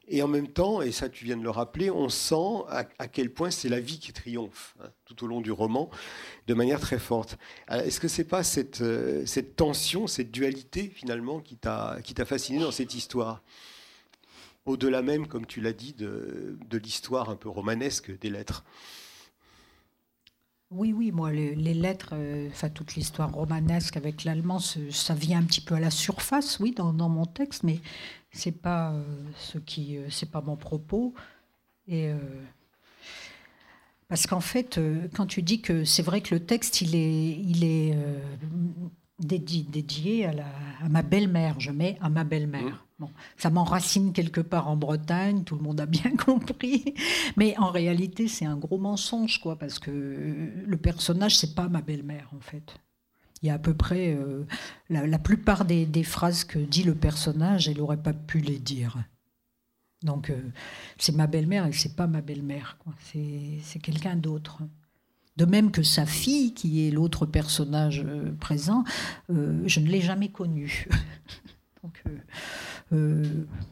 [0.10, 3.32] Et en même temps, et ça tu viens de le rappeler, on sent à, quel
[3.32, 5.90] point c'est la vie qui triomphe hein, tout au long du roman
[6.46, 7.38] de manière très forte.
[7.70, 12.72] Est-ce que c'est pas cette, euh, cette tension, cette dualité finalement qui t'a fasciné dans
[12.72, 13.42] cette histoire?
[14.66, 18.64] Au-delà même, comme tu l'as dit, de, de l'histoire un peu romanesque des lettres.
[20.76, 25.62] Oui, oui, moi, les, lettres, euh, toute l'histoire romanesque avec l'allemand, ça vient un petit
[25.62, 27.80] peu à la surface, oui, dans, mon texte, mais
[28.32, 29.04] c'est pas euh,
[29.38, 31.14] ce qui, euh, c'est pas mon propos.
[34.08, 34.80] Parce qu'en fait,
[35.16, 37.96] quand tu dis que c'est vrai que le texte, il est, il est
[39.20, 41.60] dédié, à, ma belle-mère.
[41.60, 42.83] Je mets à ma belle-mère.
[43.38, 46.94] Ça m'enracine quelque part en Bretagne, tout le monde a bien compris.
[47.36, 51.82] Mais en réalité, c'est un gros mensonge, quoi, parce que le personnage, c'est pas ma
[51.82, 52.76] belle-mère, en fait.
[53.42, 54.46] Il y a à peu près euh,
[54.90, 58.98] la, plupart des, phrases que dit le personnage, elle n'aurait pas pu les dire.
[60.02, 60.42] Donc, euh,
[60.98, 62.78] c'est ma belle-mère et c'est pas ma belle-mère.
[63.12, 64.62] C'est quelqu'un d'autre.
[65.36, 68.84] De même que sa fille, qui est l'autre personnage euh, présent,
[69.32, 70.88] euh, je ne l'ai jamais connue.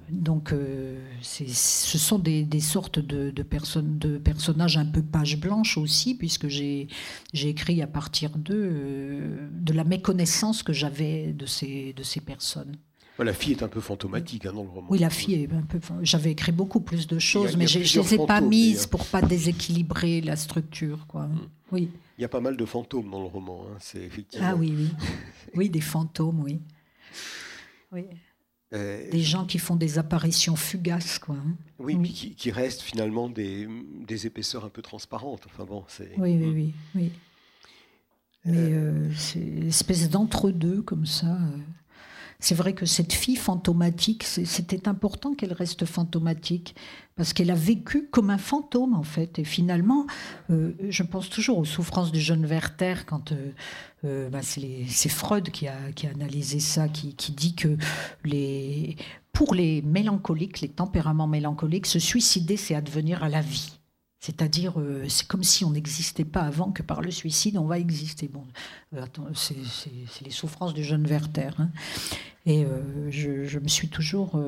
[0.10, 6.16] donc, euh, ce sont des, sortes de, personnes, de, personnages un peu page blanche aussi,
[6.16, 6.88] puisque j'ai
[7.34, 12.76] écrit à partir d'eux de la méconnaissance que j'avais de ces, de ces personnes.
[13.24, 14.88] La fille est un peu fantomatique hein, dans le roman.
[14.90, 15.80] Oui, la fille est un peu.
[16.02, 19.22] J'avais écrit beaucoup plus de choses, mais je ne les ai pas mises pour pas
[19.22, 21.06] déséquilibrer la structure.
[21.08, 21.28] Quoi.
[21.28, 21.40] Mm.
[21.72, 21.90] Oui.
[22.18, 23.66] Il y a pas mal de fantômes dans le roman.
[23.68, 23.78] Hein.
[23.80, 24.48] C'est effectivement.
[24.50, 24.90] Ah oui, oui.
[25.56, 26.62] Oui, des fantômes, oui.
[27.92, 28.06] Oui.
[28.74, 31.36] Euh, des gens qui font des apparitions fugaces, quoi.
[31.36, 31.56] Hein.
[31.78, 32.36] Oui, oui.
[32.38, 33.68] Qui, restent finalement des,
[34.08, 35.46] des, épaisseurs un peu transparentes.
[35.46, 36.12] Enfin bon, c'est.
[36.18, 36.54] Oui, oui, mm.
[36.54, 37.12] oui, oui.
[38.46, 41.38] Mais euh, c'est une espèce d'entre-deux comme ça.
[42.42, 46.76] C'est vrai que cette fille fantomatique, c'était important qu'elle reste fantomatique,
[47.16, 49.38] parce qu'elle a vécu comme un fantôme, en fait.
[49.38, 50.08] Et finalement,
[50.50, 53.52] euh, je pense toujours aux souffrances du jeune Werther, quand euh,
[54.06, 55.78] euh, bah, c'est Freud qui a,
[56.12, 57.78] analysé ça, qui, dit que
[59.32, 63.81] pour les mélancoliques, les tempéraments mélancoliques, se suicider, c'est advenir à la vie.
[64.22, 67.80] C'est-à-dire, euh, c'est comme si on n'existait pas avant que par le suicide, on va
[67.80, 68.28] exister.
[68.28, 68.46] Bon,
[68.94, 69.04] euh,
[69.34, 69.56] c'est
[70.24, 71.50] les souffrances du jeune Werther.
[71.58, 71.72] Hein.
[72.46, 74.40] Et euh, je, me suis toujours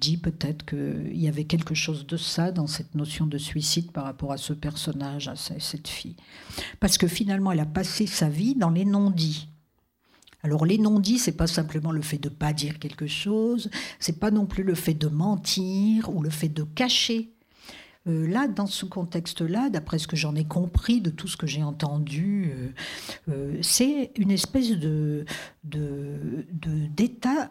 [0.00, 4.04] dit peut-être qu'il y avait quelque chose de ça dans cette notion de suicide par
[4.04, 6.16] rapport à ce personnage, à cette fille.
[6.80, 9.48] Parce que finalement, elle a passé sa vie dans les non-dits.
[10.42, 14.30] Alors les non-dits, c'est pas simplement le fait de pas dire quelque chose, c'est pas
[14.30, 17.33] non plus le fait de mentir ou le fait de cacher
[18.06, 21.46] euh, là, dans ce contexte-là, d'après ce que j'en ai compris de tout ce que
[21.46, 22.72] j'ai entendu, euh,
[23.30, 25.24] euh, c'est une espèce de,
[25.64, 27.50] d'état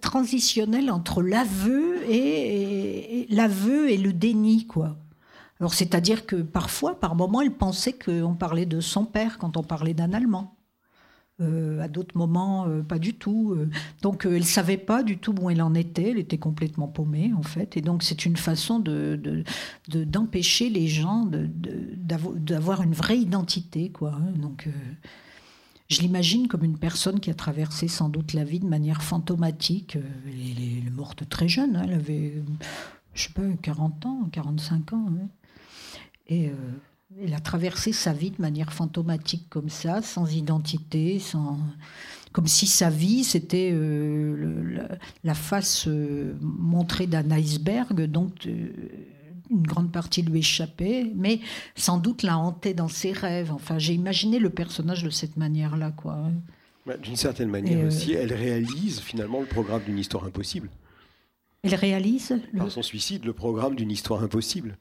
[0.00, 4.98] transitionnel entre l'aveu et, et le déni, quoi.
[5.60, 9.64] Alors, c'est-à-dire que parfois, par moments, elle pensait qu'on parlait de son père quand on
[9.64, 10.57] parlait d'un Allemand.
[11.40, 13.52] Euh, à d'autres moments, euh, pas du tout.
[13.52, 13.70] Euh.
[14.02, 16.10] donc, elle ne savait pas du tout où elle en était.
[16.10, 17.76] Elle était complètement paumée, en fait.
[17.76, 24.14] Et donc, c'est une façon d'empêcher de, les gens d'avoir une vraie identité, quoi.
[24.16, 24.32] Hein.
[24.40, 24.68] Donc,
[25.88, 29.96] je l'imagine comme une personne qui a traversé sans doute la vie de manière fantomatique.
[30.26, 31.76] Elle est, morte très jeune.
[31.76, 31.84] Hein.
[31.84, 32.42] Elle avait,
[33.14, 35.06] je sais pas, 40 ans, 45 ans.
[35.08, 35.28] Hein.
[36.26, 36.50] Et
[37.16, 41.58] elle a traversé sa vie de manière fantomatique comme ça, sans identité, sans
[42.32, 44.86] comme si sa vie c'était euh,
[45.24, 48.68] la, face euh, montrée d'un iceberg, donc euh,
[49.50, 51.40] une grande partie lui échappait, mais
[51.74, 53.50] sans doute la hantait dans ses rêves.
[53.50, 56.18] Enfin, j'ai imaginé le personnage de cette manière-là, quoi.
[56.84, 60.68] Bah, d'une certaine manière aussi, elle réalise finalement le programme d'une histoire impossible.
[61.62, 64.76] Elle réalise Par son suicide, le programme d'une histoire impossible.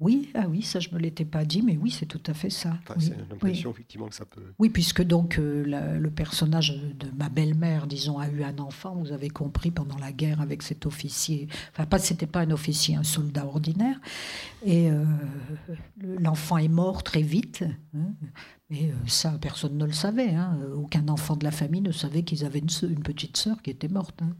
[0.00, 2.50] Oui, ah oui, ça je me l'étais pas dit, mais oui, c'est tout à fait
[2.50, 2.78] ça.
[2.98, 4.52] C'est l'impression effectivement que ça peut.
[4.60, 8.94] Oui, puisque donc euh, le personnage de ma belle-mère, disons, a eu un enfant.
[8.94, 11.48] Vous avez compris pendant la guerre avec cet officier.
[11.72, 14.00] Enfin, pas, c'était pas un officier, un soldat ordinaire.
[14.64, 15.04] Et euh,
[16.00, 17.64] l'enfant est mort très vite.
[17.96, 18.12] Hein,
[18.70, 20.30] mais euh, ça, personne ne le savait.
[20.30, 20.58] Hein.
[20.76, 23.88] Aucun enfant de la famille ne savait qu'ils avaient une, une petite sœur qui était
[23.88, 24.22] morte.
[24.22, 24.36] Hein.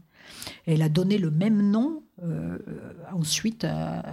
[0.65, 2.03] elle a donné le même nom
[3.11, 4.03] ensuite à,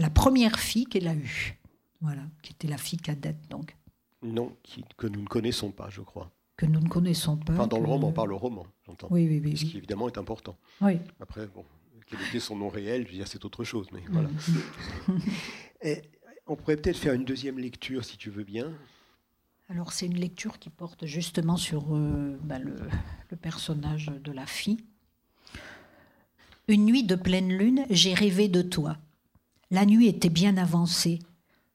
[0.00, 1.58] la première fille qu'elle a eue,
[2.00, 3.76] voilà, qui était la fille cadette donc.
[4.22, 4.56] Non,
[4.96, 6.30] que nous ne connaissons pas, je crois.
[6.56, 7.52] Que nous ne connaissons pas.
[7.52, 9.08] Enfin, dans le roman, par le roman, j'entends.
[9.10, 9.56] Oui, oui, oui.
[9.56, 10.56] Ce qui évidemment est important.
[10.80, 10.98] Oui.
[11.20, 11.64] Après, bon,
[12.06, 14.28] quel était son nom réel, je veux dire, c'est autre chose, mais voilà.
[15.82, 16.02] Et
[16.46, 18.72] on pourrait peut-être faire une deuxième lecture, si tu veux bien.
[19.68, 22.76] Alors, c'est une lecture qui porte justement sur euh, bah, le,
[23.30, 24.78] le personnage de la fille.
[26.68, 28.96] Une nuit de pleine lune, j'ai rêvé de toi.
[29.72, 31.18] La nuit était bien avancée.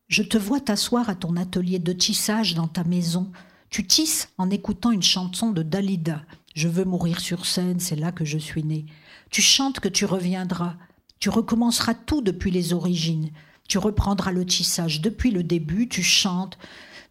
[0.07, 3.33] Je te vois t'asseoir à ton atelier de tissage dans ta maison.
[3.69, 6.21] Tu tisses en écoutant une chanson de Dalida.
[6.55, 8.85] Je veux mourir sur scène, c'est là que je suis né.
[9.29, 10.77] Tu chantes que tu reviendras.
[11.19, 13.29] Tu recommenceras tout depuis les origines.
[13.67, 16.57] Tu reprendras le tissage depuis le début, tu chantes.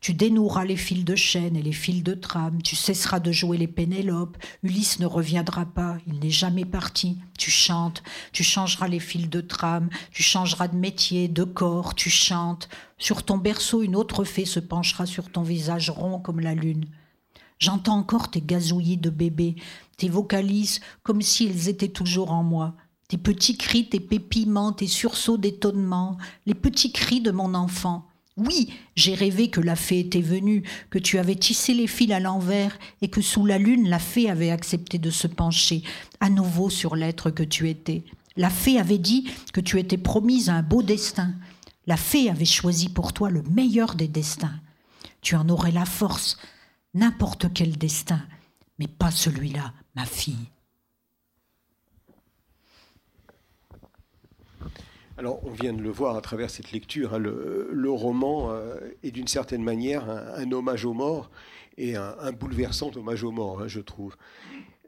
[0.00, 3.58] Tu dénoueras les fils de chaîne et les fils de trame, tu cesseras de jouer
[3.58, 8.98] les Pénélopes, Ulysse ne reviendra pas, il n'est jamais parti, tu chantes, tu changeras les
[8.98, 12.70] fils de trame, tu changeras de métier, de corps, tu chantes.
[12.96, 16.86] Sur ton berceau, une autre fée se penchera sur ton visage rond comme la lune.
[17.58, 19.56] J'entends encore tes gazouillis de bébé,
[19.98, 22.74] tes vocalises comme s'ils étaient toujours en moi.
[23.08, 28.09] Tes petits cris, tes pépiments, tes sursauts d'étonnement, les petits cris de mon enfant.
[28.40, 32.20] Oui, j'ai rêvé que la fée était venue, que tu avais tissé les fils à
[32.20, 35.82] l'envers et que sous la lune, la fée avait accepté de se pencher
[36.20, 38.02] à nouveau sur l'être que tu étais.
[38.38, 41.34] La fée avait dit que tu étais promise à un beau destin.
[41.86, 44.58] La fée avait choisi pour toi le meilleur des destins.
[45.20, 46.38] Tu en aurais la force,
[46.94, 48.22] n'importe quel destin,
[48.78, 50.48] mais pas celui-là, ma fille.
[55.20, 57.12] Alors, on vient de le voir à travers cette lecture.
[57.12, 61.30] Hein, le, roman euh, est d'une certaine manière un, hommage aux morts
[61.76, 64.16] et un, bouleversant hommage aux morts, hein, je trouve.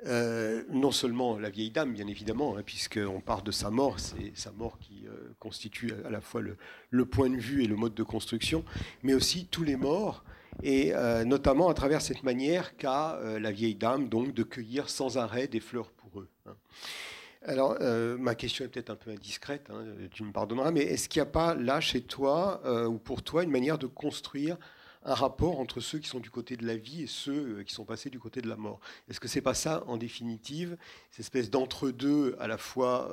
[0.06, 4.32] Euh, non seulement la vieille dame, bien évidemment, hein, puisqu'on parle de sa mort, c'est
[4.34, 7.92] sa mort qui euh, constitue à la fois le, point de vue et le mode
[7.92, 8.64] de construction,
[9.02, 10.24] mais aussi tous les morts,
[10.62, 10.94] et
[11.26, 15.60] notamment à travers cette manière qu'a la vieille dame donc de cueillir sans arrêt des
[15.60, 16.28] fleurs pour eux.
[17.44, 21.08] Alors, euh, ma question est peut-être un peu indiscrète, hein, tu me pardonneras, mais est-ce
[21.08, 24.56] qu'il n'y a pas là chez toi euh, ou pour toi une manière de construire
[25.04, 27.74] un rapport entre ceux qui sont du côté de la vie et ceux euh, qui
[27.74, 28.78] sont passés du côté de la mort?
[29.08, 30.76] Est-ce que c'est pas ça, en définitive,
[31.10, 33.10] cette espèce d'entre-deux à la fois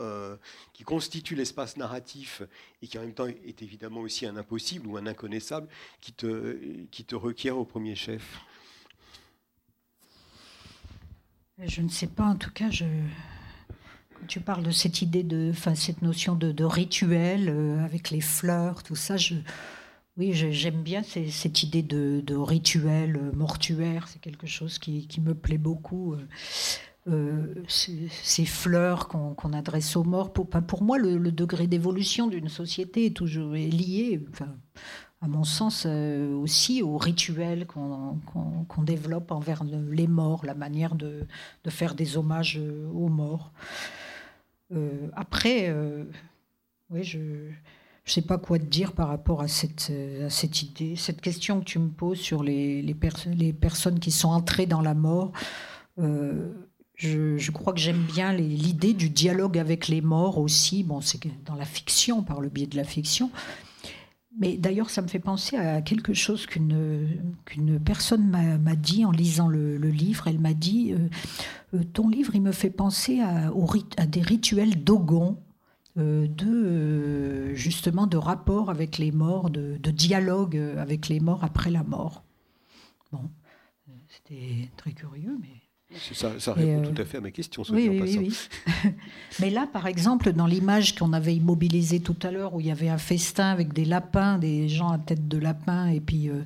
[0.73, 2.43] qui constitue l'espace narratif
[2.83, 5.67] et qui en même temps est évidemment aussi un impossible ou un inconnaissable
[6.01, 8.39] qui te, qui te requiert au premier chef?
[11.57, 12.85] Je ne sais pas, en tout cas, je,
[14.27, 18.83] tu parles de cette idée de, enfin, cette notion de, rituel euh, avec les fleurs,
[18.83, 19.17] tout ça.
[19.17, 19.35] Je,
[20.17, 24.07] oui, j'aime bien cette idée de, rituel euh, mortuaire.
[24.07, 26.15] C'est quelque chose qui, me plaît beaucoup.
[27.07, 30.31] Euh, ces, fleurs qu'on adresse aux morts.
[30.33, 34.23] Pour, moi, le, degré d'évolution d'une société est toujours lié,
[35.21, 41.25] à mon sens, aussi au rituel qu'on développe envers les morts, la manière de
[41.67, 42.59] faire des hommages
[42.93, 43.51] aux morts.
[44.71, 46.05] Euh, après, euh,
[46.93, 47.51] je ne
[48.05, 51.59] sais pas quoi te dire par rapport à cette, euh, à cette idée, cette question
[51.59, 52.95] que tu me poses sur les, les,
[53.35, 55.31] les personnes qui sont entrées dans la mort.
[56.95, 60.83] Je, je, crois que j'aime bien l'idée du dialogue avec les morts aussi.
[60.83, 63.31] Bon, c'est dans la fiction, par le biais de la fiction.
[64.39, 69.49] Mais d'ailleurs, ça me fait penser à quelque chose qu'une personne m'a dit en lisant
[69.49, 70.27] le, livre.
[70.27, 73.51] Elle m'a dit euh, Ton livre, il me fait penser à,
[73.97, 75.37] à des rituels dogon,
[75.97, 81.43] euh, de euh, justement de rapport avec les morts, de, de, dialogue avec les morts
[81.43, 82.23] après la mort.
[83.11, 83.29] Bon,
[84.07, 87.63] c'était très curieux, mais ça, répond tout à fait à ma question.
[87.69, 88.37] Oui, oui, oui,
[89.39, 92.71] Mais là, par exemple, dans l'image qu'on avait immobilisée tout à l'heure, où il y
[92.71, 96.43] avait un festin avec des lapins, des gens à tête de lapin, et puis euh,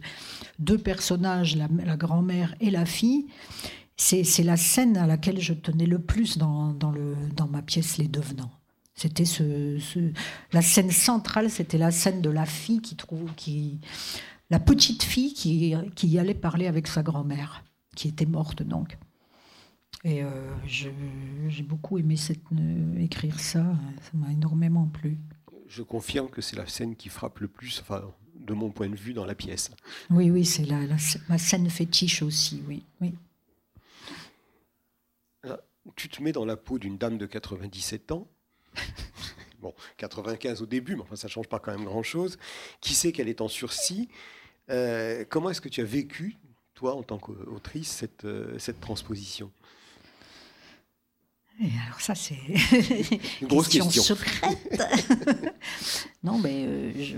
[0.60, 3.28] deux personnages, la, grand-mère et la fille,
[3.98, 7.98] c'est la scène à laquelle je tenais le plus dans, dans, le, dans ma pièce
[7.98, 8.52] Les Devenants.
[8.96, 9.80] C'était ce,
[10.54, 13.80] la scène centrale, c'était la scène de la fille qui trouve, qui,
[14.50, 17.64] la petite fille qui, qui allait parler avec sa grand-mère,
[17.96, 18.98] qui était morte donc.
[20.06, 20.30] Et euh,
[20.68, 23.64] j'ai beaucoup aimé cette, euh, écrire ça,
[24.02, 25.18] ça m'a énormément plu.
[25.68, 28.98] Je confirme que c'est la scène qui frappe le plus, enfin, de mon point de
[28.98, 29.72] vue, dans la pièce.
[30.10, 30.82] Oui, oui, c'est la,
[31.30, 32.84] ma scène fétiche aussi, oui.
[33.00, 33.14] oui.
[35.96, 38.28] tu te mets dans la peau d'une dame de 97 ans.
[39.62, 42.38] bon, 95 au début, mais enfin, ça ne change pas quand même grand-chose.
[42.82, 44.10] Qui sait qu'elle est en sursis?
[44.70, 46.36] Euh, Comment est-ce que tu as vécu,
[46.74, 49.50] toi, en tant qu'autrice, cette, cette transposition?
[51.62, 52.36] Et alors ça, c'est
[53.42, 54.58] une grosse question, secrète.
[56.24, 57.18] non, mais euh, je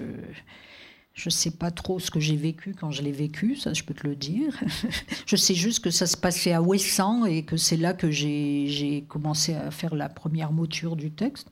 [1.16, 3.94] je sais pas trop ce que j'ai vécu quand je l'ai vécu, ça je peux
[3.94, 4.60] te le dire.
[5.26, 9.06] je sais juste que ça se passait à Ouessant et que c'est là que j'ai
[9.08, 11.48] commencé à faire la première mouture du texte.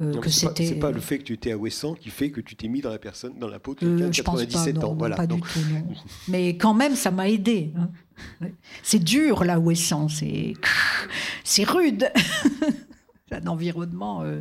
[0.00, 0.66] Euh, que c'était.
[0.66, 2.80] C'est pas, le fait que tu étais à Ouessant qui fait que tu t'es mis
[2.80, 4.94] dans la personne, dans la peau de quelqu'un de 97 pas, ans.
[4.94, 5.14] voilà.
[5.14, 5.86] Pas du tout, non.
[6.28, 7.72] Mais quand même, ça m'a aidé.
[7.76, 8.48] Hein.
[8.82, 10.54] C'est dur là, Ouessant, c'est
[11.44, 12.10] c'est rude.
[13.28, 14.40] c'est un environnement euh,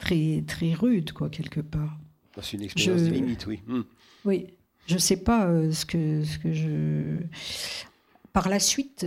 [0.00, 1.96] très très rude, quoi, quelque part.
[2.42, 3.60] C'est une expérience de limite, oui.
[3.66, 3.82] Hmm.
[4.24, 4.46] Oui,
[4.86, 7.18] je ne sais pas euh, ce, que, ce que je.
[8.32, 9.06] Par la suite,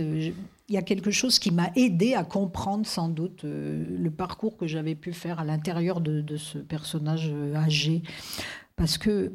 [0.68, 4.56] il y a quelque chose qui m'a aidé à comprendre sans doute euh, le parcours
[4.56, 8.02] que j'avais pu faire à l'intérieur de, ce personnage euh, âgé.
[8.76, 9.32] Parce que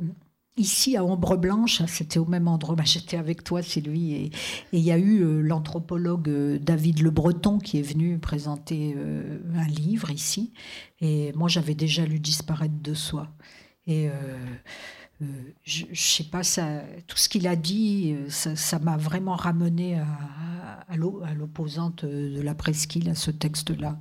[0.58, 4.32] ici, à Ombre Blanche, c'était au même endroit, bah, j'étais avec toi, Sylvie, et,
[4.74, 6.30] il y a eu euh, l'anthropologue
[6.62, 8.96] David Le Breton qui est venu présenter
[9.56, 10.52] un livre ici.
[11.00, 13.30] Et moi, j'avais déjà lu Disparaître de soi.
[13.86, 14.10] Et
[15.22, 15.26] euh,
[15.64, 16.42] je, ne sais pas,
[17.08, 23.10] tout ce qu'il a dit, euh, ça m'a vraiment ramené à, l'opposante de la presqu'île,
[23.10, 23.98] à ce texte-là.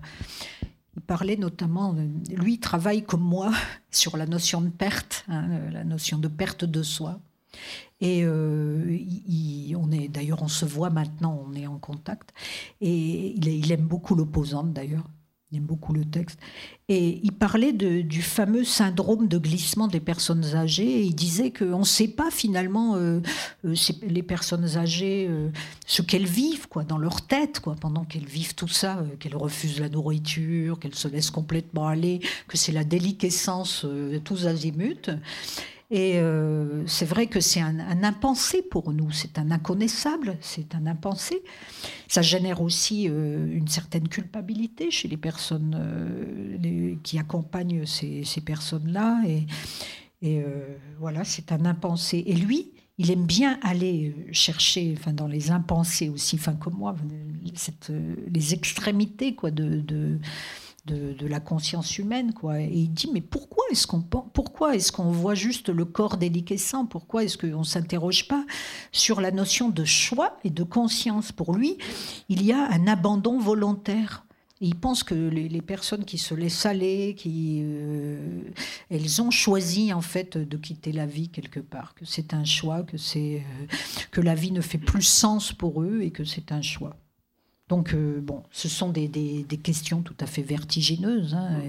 [0.97, 1.95] Il parlait notamment,
[2.31, 3.53] lui travaille comme moi
[3.91, 7.21] sur la notion de perte, hein, la notion de perte de soi.
[8.01, 8.97] Et euh,
[9.77, 12.33] on est d'ailleurs, on se voit maintenant, on est en contact.
[12.81, 15.09] Et il, il aime beaucoup l'opposante d'ailleurs.
[15.51, 16.39] Il aime beaucoup le texte.
[16.89, 21.01] Et il parlait du fameux syndrome de glissement des personnes âgées.
[21.01, 23.21] Et il disait qu'on ne sait pas finalement euh,
[23.65, 25.49] euh, les personnes âgées euh,
[25.87, 29.81] ce qu'elles vivent quoi, dans leur tête quoi, pendant qu'elles vivent tout ça, qu'elles refusent
[29.81, 33.87] la nourriture, qu'elles se laissent complètement aller, que c'est la déliquescence
[34.25, 35.19] tous azimuts.
[35.91, 40.87] Et euh, c'est vrai que c'est un, impensé pour nous, c'est un inconnaissable, c'est un
[40.87, 41.43] impensé.
[42.09, 49.23] Ça génère aussi euh, une certaine culpabilité chez les personnes euh, qui accompagnent ces, personnes-là.
[50.21, 50.45] Et,
[50.99, 52.23] voilà, c'est un impensé.
[52.27, 56.97] Et lui, il aime bien aller chercher, enfin dans les impensés aussi, enfin comme moi,
[58.31, 60.19] les extrémités quoi de
[60.87, 62.61] de, la conscience humaine, quoi.
[62.61, 66.87] Et il dit mais pourquoi est-ce qu'on pourquoi est-ce qu'on voit juste le corps déliquescent?
[66.87, 68.45] Pourquoi est-ce qu'on s'interroge pas
[68.93, 71.33] sur la notion de choix et de conscience?
[71.33, 71.77] Pour lui,
[72.29, 74.25] il y a un abandon volontaire.
[74.61, 78.41] il pense que les, personnes qui se laissent aller, qui, euh,
[78.91, 82.83] elles ont choisi en fait de quitter la vie quelque part, que c'est un choix,
[82.83, 83.39] que euh,
[84.11, 86.97] que la vie ne fait plus sens pour eux et que c'est un choix.
[87.69, 91.35] Donc, euh, bon, ce sont des, questions tout à fait vertigineuses.
[91.35, 91.61] Hein,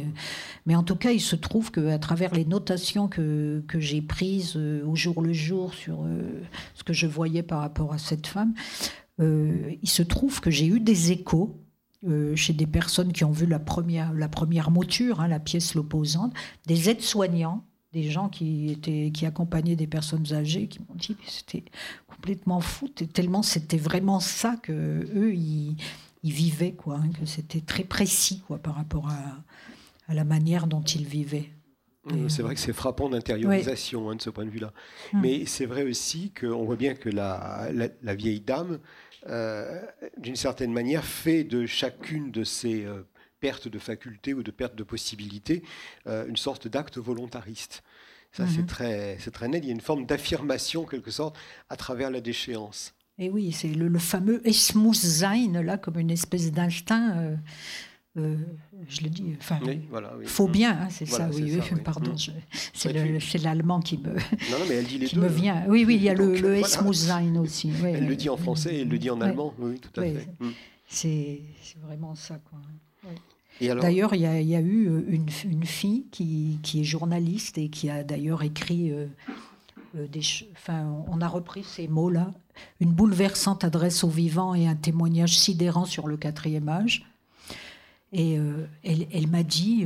[0.66, 4.86] mais en tout cas, il se trouve qu'à travers les notations que, j'ai prises euh,
[4.86, 6.42] au jour le jour sur euh,
[6.74, 8.54] ce que je voyais par rapport à cette femme,
[9.22, 11.60] il se trouve que j'ai eu des échos
[12.36, 16.34] chez des personnes qui ont vu la première, la première mouture, hein, la pièce L'opposante,
[16.68, 21.30] des aides-soignants des gens qui étaient qui accompagnaient des personnes âgées qui m'ont dit que
[21.30, 21.64] c'était
[22.08, 25.76] complètement fou tellement c'était vraiment ça que eux ils,
[26.24, 29.38] vivaient quoi hein, que c'était très précis quoi par rapport à,
[30.08, 31.50] à la manière dont ils vivaient
[32.28, 34.74] c'est vrai que c'est frappant d'intériorisation hein, de ce point de vue-là.
[35.14, 35.22] Hum.
[35.22, 37.70] Mais c'est vrai aussi qu'on voit bien que la,
[38.02, 38.80] la, vieille dame,
[39.28, 39.82] euh,
[40.18, 43.04] d'une certaine manière, fait de chacune de ces euh,
[43.40, 45.64] perte de faculté ou de perte de possibilité,
[46.08, 47.84] euh, une sorte d'acte volontariste.
[48.32, 48.68] Ça, c'est mhm.
[48.68, 49.64] très, très net.
[49.64, 51.36] Il y a une forme d'affirmation, quelque sorte,
[51.70, 52.94] à travers la déchéance.
[53.18, 55.22] Et oui, c'est le, fameux Esmus
[55.52, 57.18] là, comme une espèce d'instinct.
[57.18, 57.36] Euh,
[58.18, 58.38] euh,
[58.88, 59.60] je le dis, enfin,
[60.26, 60.52] faut mm.
[60.52, 63.20] bien, hein, c'est ça, oui, pardon, mm.
[63.20, 65.64] c'est l'allemand qui me, non, mais elle dit les qui me vient.
[65.68, 66.60] Oui, oui, il y a le, le
[67.40, 67.72] aussi.
[67.84, 70.28] elle le dit en français et elle le dit en allemand, oui, tout à fait.
[70.88, 71.42] C'est
[71.84, 72.60] vraiment ça, quoi.
[73.62, 78.42] D'ailleurs, il y, a eu euh, une, fille qui, est journaliste et qui a d'ailleurs
[78.42, 79.08] écrit euh,
[79.96, 80.22] euh, des.
[80.54, 82.34] Enfin, on a repris ces mots-là.
[82.80, 87.06] Une bouleversante adresse aux vivants et un témoignage sidérant sur le quatrième âge.
[88.12, 88.40] Et
[88.84, 89.86] elle, m'a dit,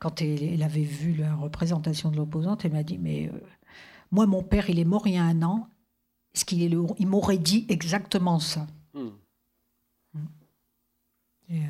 [0.00, 3.30] quand elle, avait vu la représentation de l'opposante, elle m'a dit Mais
[4.10, 5.68] moi, mon père, il est mort il y a un an.
[6.34, 8.66] Ce qu'il est il m'aurait dit exactement ça?
[8.94, 9.10] Hmm.
[11.48, 11.60] Et,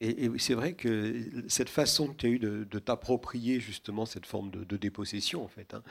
[0.00, 4.50] et, c'est vrai que cette façon que tu as eu de, t'approprier justement cette forme
[4.50, 5.82] de, dépossession, en fait, hein,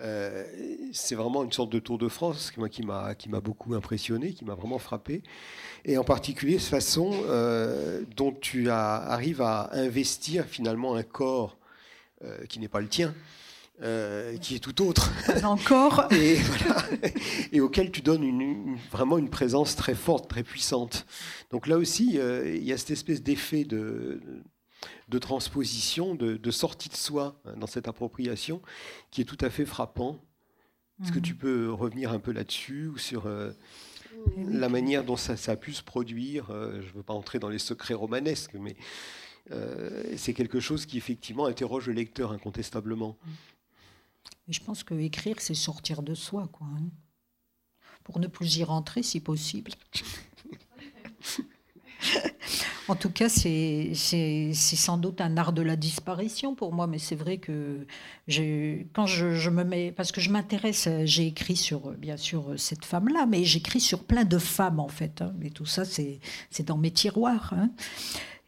[0.00, 0.44] euh,
[0.92, 4.78] c'est vraiment une sorte de tour de France qui m'a beaucoup impressionné, qui m'a vraiment
[4.78, 5.22] frappé.
[5.84, 11.56] Et en particulier, cette façon euh, dont tu arrives à investir finalement un corps
[12.24, 13.14] euh, qui n'est pas le tien
[13.82, 15.12] euh, qui est tout autre.
[15.42, 16.06] Encore.
[16.12, 16.84] et, voilà,
[17.50, 21.06] et auquel tu donnes une, vraiment une présence très forte, très puissante.
[21.50, 24.20] Donc là aussi, euh, il y a cette espèce d'effet de,
[25.08, 28.62] de transposition, de, sortie de soi hein, dans cette appropriation,
[29.10, 30.20] qui est tout à fait frappant.
[31.02, 31.24] Est-ce que mhm.
[31.24, 33.50] tu peux revenir un peu là-dessus ou sur euh,
[34.36, 37.48] la manière dont ça, ça, a pu se produire Je ne veux pas entrer dans
[37.48, 38.76] les secrets romanesques, mais
[40.16, 43.18] c'est quelque chose qui effectivement interroge le lecteur incontestablement.
[44.48, 46.66] Je pense que écrire, c'est sortir de soi, quoi.
[46.66, 46.90] Hein.
[48.02, 49.72] pour ne plus y rentrer, si possible.
[52.88, 57.16] en tout cas, c'est sans doute un art de la disparition pour moi, mais c'est
[57.16, 57.86] vrai que
[58.92, 63.24] quand je, me mets, parce que je m'intéresse, j'ai écrit sur, bien sûr, cette femme-là,
[63.26, 65.34] mais j'écris sur plein de femmes en fait, hein.
[65.42, 66.20] et tout ça, c'est
[66.64, 67.54] dans mes tiroirs.
[67.54, 67.70] Hein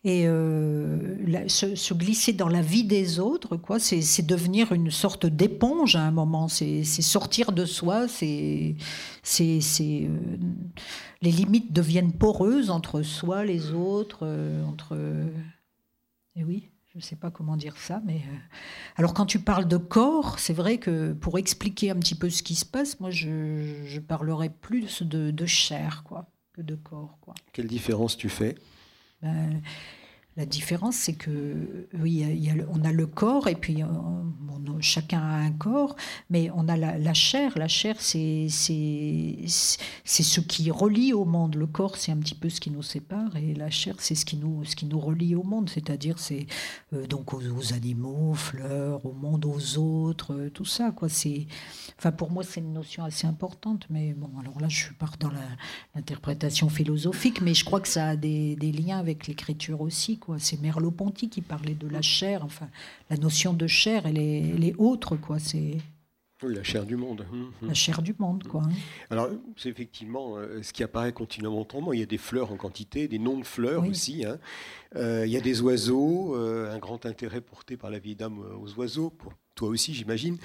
[0.04, 5.96] et euh, se, glisser dans la vie des autres, quoi, c'est devenir une sorte d'éponge
[5.96, 8.76] à un moment, c'est sortir de soi, c'est
[9.40, 10.18] euh,
[11.22, 14.96] les limites deviennent poreuses entre soi, les autres, euh, entre
[16.36, 16.70] et oui.
[16.92, 18.22] Je ne sais pas comment dire ça, mais
[18.96, 22.42] alors quand tu parles de corps, c'est vrai que pour expliquer un petit peu ce
[22.42, 27.18] qui se passe, moi je, je parlerais plus de, de chair, quoi, que de corps,
[27.20, 27.34] quoi.
[27.52, 28.54] Quelle différence tu fais?
[29.22, 29.62] Ben,
[30.36, 32.24] la différence, c'est que oui,
[32.68, 33.86] on a le corps et puis euh,
[34.80, 35.96] chacun a un corps,
[36.28, 37.56] mais on a la, chair.
[37.56, 41.54] La chair, c'est ce qui relie au monde.
[41.54, 44.26] Le corps, c'est un petit peu ce qui nous sépare et la chair, c'est ce
[44.26, 45.70] qui nous ce qui nous relie au monde.
[45.70, 46.46] C'est-à-dire, c'est
[46.92, 50.90] euh, donc aux, animaux, aux fleurs, au monde, aux autres, euh, tout ça.
[50.90, 51.08] Quoi.
[51.98, 53.86] Enfin pour moi, c'est une notion assez importante.
[53.88, 55.30] Mais bon, alors là, je pars dans
[55.94, 60.18] l'interprétation philosophique, mais je crois que ça a des liens avec l'écriture aussi.
[60.38, 62.44] C'est Merleau-Ponty qui parlait de la chair.
[62.44, 62.68] Enfin,
[63.10, 65.38] la notion de chair, elle est, elle est autre, quoi.
[65.38, 65.78] C'est
[66.42, 67.24] oui, la chair du monde.
[67.62, 68.62] La chair du monde, quoi.
[68.62, 68.72] Hein.
[69.08, 71.94] Alors, c'est effectivement euh, ce qui apparaît continuellement autrement.
[71.94, 74.26] Il y a des fleurs en quantité, des noms de fleurs aussi.
[74.26, 74.38] Hein.
[74.96, 78.38] Euh, il y a des oiseaux, euh, un grand intérêt porté par la vieille dame
[78.38, 80.38] aux oiseaux, pour toi aussi, j'imagine.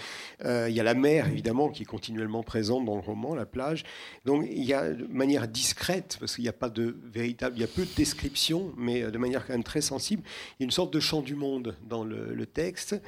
[0.43, 3.83] il y a la mer, évidemment, qui est continuellement présente dans le roman, la plage.
[4.25, 7.61] Donc, il y a de manière discrète, parce qu'il n'y a pas de véritable, il
[7.61, 10.23] y a peu de descriptions, mais de manière quand même très sensible,
[10.59, 12.99] il y a une sorte de chant du monde dans le, texte.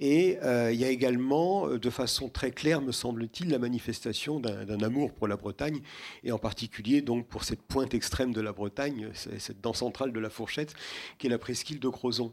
[0.00, 4.38] Et euh, il y a également, euh, de façon très claire, me semble-t-il, la manifestation
[4.38, 5.80] d'un amour pour la Bretagne,
[6.22, 10.20] et en particulier donc pour cette pointe extrême de la Bretagne, cette dent centrale de
[10.20, 10.74] la fourchette,
[11.18, 12.32] qui est la presqu'île de Crozon.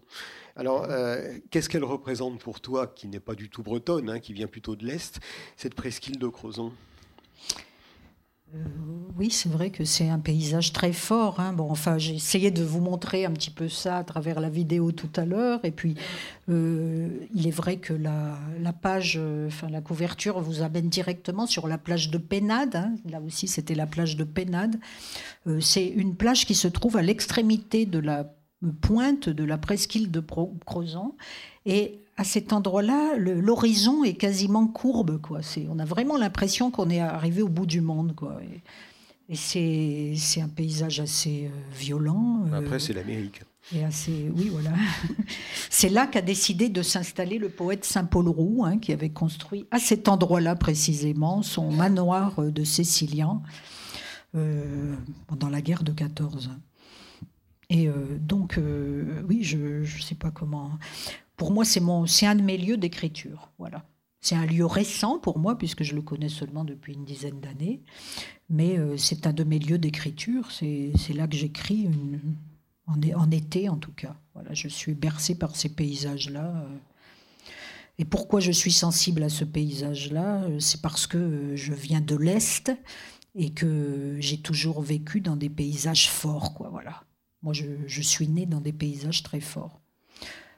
[0.58, 4.32] Alors, euh, qu'est-ce qu'elle représente pour toi, qui n'est pas du tout bretonne, hein, qui
[4.32, 5.20] vient plutôt de l'Est,
[5.58, 6.72] cette presqu'île de Crozon?
[8.54, 8.60] Euh,
[9.18, 11.42] oui, c'est vrai que c'est un paysage très fort.
[11.42, 11.52] Hein.
[11.52, 14.94] Bon, enfin, j'ai essayé de vous montrer un petit peu ça à travers la vidéo
[14.94, 15.60] tout à l'heure.
[15.66, 15.96] Et puis,
[16.48, 19.20] euh, il est vrai que la, page,
[19.70, 22.78] la couverture vous amène directement sur la plage de Pénade.
[22.78, 22.96] Hein.
[23.10, 24.78] Là aussi, c'était la plage de Pénade.
[25.60, 28.26] c'est une plage qui se trouve à l'extrémité de la
[28.74, 30.22] pointe de la presqu'île de
[30.66, 31.14] Crozon.
[31.66, 35.20] Et à cet endroit-là, l'horizon est quasiment courbe.
[35.22, 35.42] Quoi.
[35.70, 38.14] On a vraiment l'impression qu'on est arrivé au bout du monde.
[38.16, 38.40] Quoi.
[38.44, 38.62] Et,
[39.34, 42.46] et c'est un paysage assez euh, violent.
[42.52, 43.42] Euh, Après, c'est l'Amérique.
[43.74, 44.72] Et assez, oui, voilà.
[45.72, 49.80] c'est là qu'a décidé de s'installer le poète Saint-Paul Roux, hein, qui avait construit à
[49.80, 53.42] cet endroit-là précisément son manoir de Cécilien
[54.36, 54.96] euh,
[55.28, 56.52] pendant la guerre de 14.
[57.70, 57.90] Et
[58.20, 58.60] donc,
[59.28, 60.78] oui, je ne sais pas comment
[61.38, 63.52] pour moi, c'est un de mes lieux d'écriture.
[63.58, 63.86] Voilà.
[64.22, 67.84] C'est un lieu récent pour moi, puisque je le connais seulement depuis une dizaine d'années.
[68.50, 70.52] Mais euh, c'est un de mes lieux d'écriture.
[70.52, 71.90] C'est, là que j'écris,
[72.88, 74.16] en, été en tout cas.
[74.34, 76.66] Voilà, je suis bercée par ces paysages-là.
[76.66, 76.78] Euh.
[77.98, 82.16] Et pourquoi je suis sensible à ce paysage-là euh, C'est parce que je viens de
[82.16, 82.72] l'Est
[83.36, 86.54] et que j'ai toujours vécu dans des paysages forts.
[86.72, 87.04] Voilà.
[87.46, 89.80] Moi, je, suis née dans des paysages très forts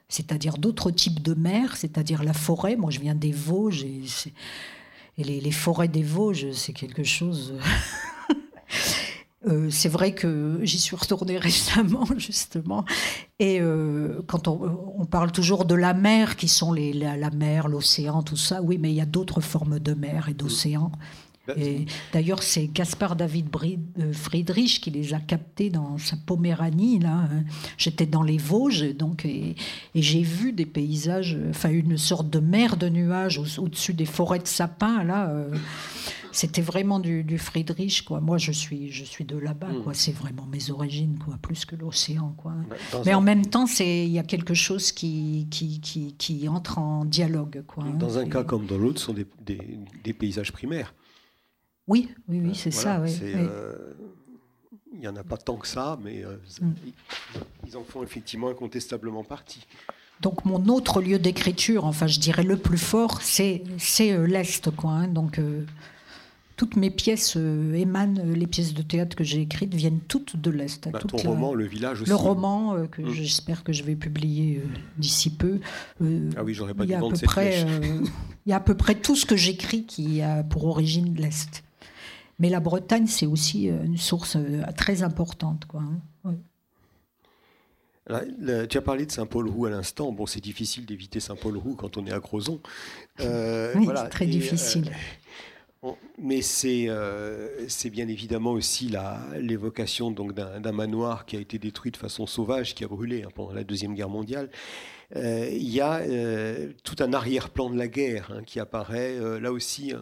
[0.09, 2.77] c'est-à-dire d'autres types de mers, c'est-à-dire la forêt.
[2.77, 4.05] Moi, je viens des Vosges et,
[5.17, 7.55] les, forêts des Vosges, c'est quelque chose.
[9.45, 12.83] Euh, c'est vrai que j'y suis retournée récemment, justement.
[13.39, 18.23] Et euh, quand on, parle toujours de la mer, qui sont les, la, mer, l'océan,
[18.23, 20.91] tout ça, oui, mais il y a d'autres formes de mer et d'océan.
[21.47, 21.53] Bah,
[22.11, 23.47] d'ailleurs, c'est Gaspard David
[23.99, 26.99] euh, Friedrich qui les a captés dans sa Poméranie.
[26.99, 27.43] Là, hein.
[27.77, 29.55] j'étais dans les Vosges, donc et,
[29.95, 34.47] j'ai vu des paysages, enfin une sorte de mer de nuages au-dessus des forêts de
[34.47, 35.03] sapins.
[35.03, 35.55] Là, euh,
[36.37, 38.21] c'était vraiment du, Friedrich, quoi.
[38.21, 39.93] Moi, je suis, je suis de là-bas, quoi.
[39.93, 39.95] Hmm.
[39.95, 42.53] C'est vraiment mes origines, quoi, plus que l'océan, quoi.
[42.91, 46.47] Bah, Mais en même temps, c'est, il y a quelque chose qui, qui, qui, qui
[46.47, 47.85] entre en dialogue, quoi.
[47.97, 49.25] Dans un cas comme dans l'autre, ce sont des,
[50.03, 50.93] des, paysages primaires.
[51.88, 53.01] Oui, oui, oui, c'est ça.
[53.01, 53.11] Oui,
[54.97, 56.73] il n'y en a pas tant que ça, mais euh, hmm.
[57.67, 59.65] ils en font effectivement incontestablement partie.
[60.21, 63.61] Donc mon autre lieu d'écriture, enfin je dirais le plus fort, c'est
[64.01, 64.71] euh, l'Est.
[64.71, 65.07] Quoi, hein.
[65.07, 65.63] Donc euh,
[66.55, 70.89] toutes mes pièces émanent, les pièces de théâtre que j'ai écrites viennent toutes de l'Est.
[70.89, 72.09] Bah, ton roman, Le Village aussi.
[72.09, 73.11] Le roman que hmm.
[73.11, 74.63] j'espère que je vais publier
[74.97, 75.59] d'ici peu.
[76.01, 77.63] ah oui, j'aurais pas dit de près,
[78.47, 81.63] Il y a à peu près tout ce que j'écris qui a pour origine l'Est.
[82.39, 85.65] Mais la Bretagne, c'est aussi euh, une source euh, très importante.
[85.65, 85.81] Quoi,
[86.23, 86.35] hein.
[88.69, 90.11] tu as parlé de Saint-Paul-Roux à l'instant.
[90.11, 92.59] Bon, c'est difficile d'éviter Saint-Paul-Roux quand on est à Crozon.
[93.21, 94.91] Euh, oui, c'est très difficile.
[96.21, 96.89] mais c'est
[97.67, 98.93] c'est bien évidemment aussi
[99.35, 103.53] l'évocation d'un manoir qui a été détruit de façon sauvage, qui a brûlé hein, pendant
[103.53, 104.49] la Deuxième Guerre mondiale.
[105.15, 109.39] Euh, il y a euh, tout un arrière-plan de la guerre hein, qui apparaît euh,
[109.39, 109.93] là aussi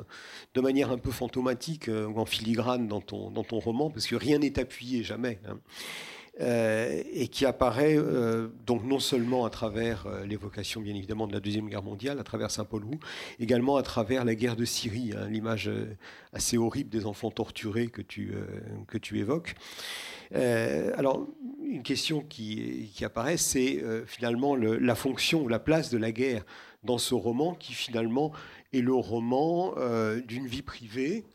[0.56, 4.16] de manière un peu fantomatique ou en filigrane dans ton, dans ton roman, parce que
[4.16, 5.40] rien n'est appuyé jamais.
[5.48, 5.60] Hein.
[6.40, 7.98] Et qui apparaît
[8.66, 12.52] donc non seulement à travers l'évocation bien évidemment de la Deuxième Guerre mondiale, à travers
[12.52, 13.00] Saint-Paul-Hou,
[13.40, 15.72] également à travers la guerre de Syrie, hein, l'image
[16.34, 18.34] assez horrible des enfants torturés que tu,
[18.88, 19.56] que tu évoques.
[20.34, 21.26] alors,
[21.66, 26.46] une question qui, apparaît, c'est euh, finalement la fonction ou la place de la guerre
[26.84, 28.32] dans ce roman, qui finalement
[28.74, 31.26] est le roman euh, d'une vie privée,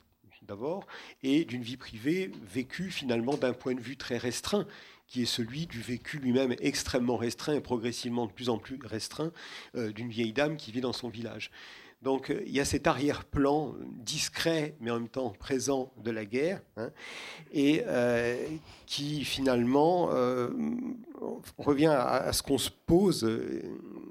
[0.42, 0.86] d'abord,
[1.22, 4.66] et d'une vie privée vécue finalement d'un point de vue très restreint,
[5.11, 9.32] qui est celui du vécu lui-même extrêmement restreint et progressivement de plus en plus restreint
[9.74, 11.50] euh, d'une vieille dame qui vit dans son village.
[12.02, 16.24] Donc euh, il y a cet arrière-plan discret mais en même temps présent de la
[16.24, 16.90] guerre hein,
[17.52, 18.42] et euh,
[18.86, 20.48] qui finalement euh,
[21.58, 23.28] revient à, ce qu'on se pose,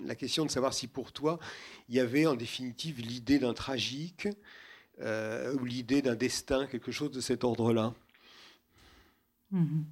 [0.06, 1.40] la question de savoir si pour toi
[1.88, 4.28] il y avait en définitive l'idée d'un tragique
[5.02, 7.94] ou l'idée d'un destin, quelque chose de cet ordre-là.
[9.52, 9.84] Mmh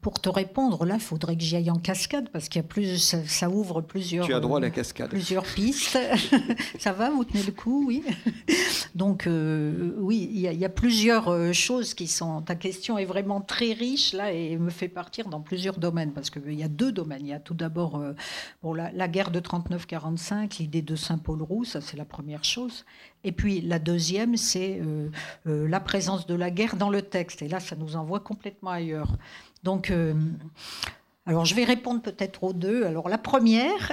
[0.00, 2.68] pour te répondre, là, il faudrait que j'y aille en cascade parce qu'il y a
[2.68, 4.26] plus, ça, ouvre plusieurs.
[4.26, 5.10] Tu as droit à la cascade.
[5.10, 5.98] Plusieurs pistes.
[6.78, 8.02] ça va, vous tenez le coup, oui.
[8.94, 12.42] Donc, euh, oui, il y, a plusieurs euh, choses qui sont.
[12.42, 16.30] Ta question est vraiment très riche là et me fait partir dans plusieurs domaines parce
[16.30, 17.22] qu'il y a deux domaines.
[17.22, 18.12] Il y a tout d'abord euh,
[18.74, 22.84] la, la, guerre de 39-45, l'idée de Saint-Paul-Roux, ça c'est la première chose.
[23.24, 24.80] Et puis la deuxième, c'est
[25.44, 27.40] la présence de la guerre dans le texte.
[27.40, 29.16] Et là, ça nous envoie complètement ailleurs.
[29.62, 30.14] Donc, euh,
[31.24, 32.84] alors je vais répondre peut-être aux deux.
[32.84, 33.92] Alors la première,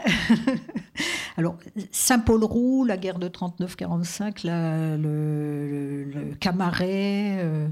[1.38, 1.58] alors
[1.92, 7.38] Saint-Paul-Roux, la guerre de 39-45, le, le, Camaret.
[7.40, 7.68] Euh,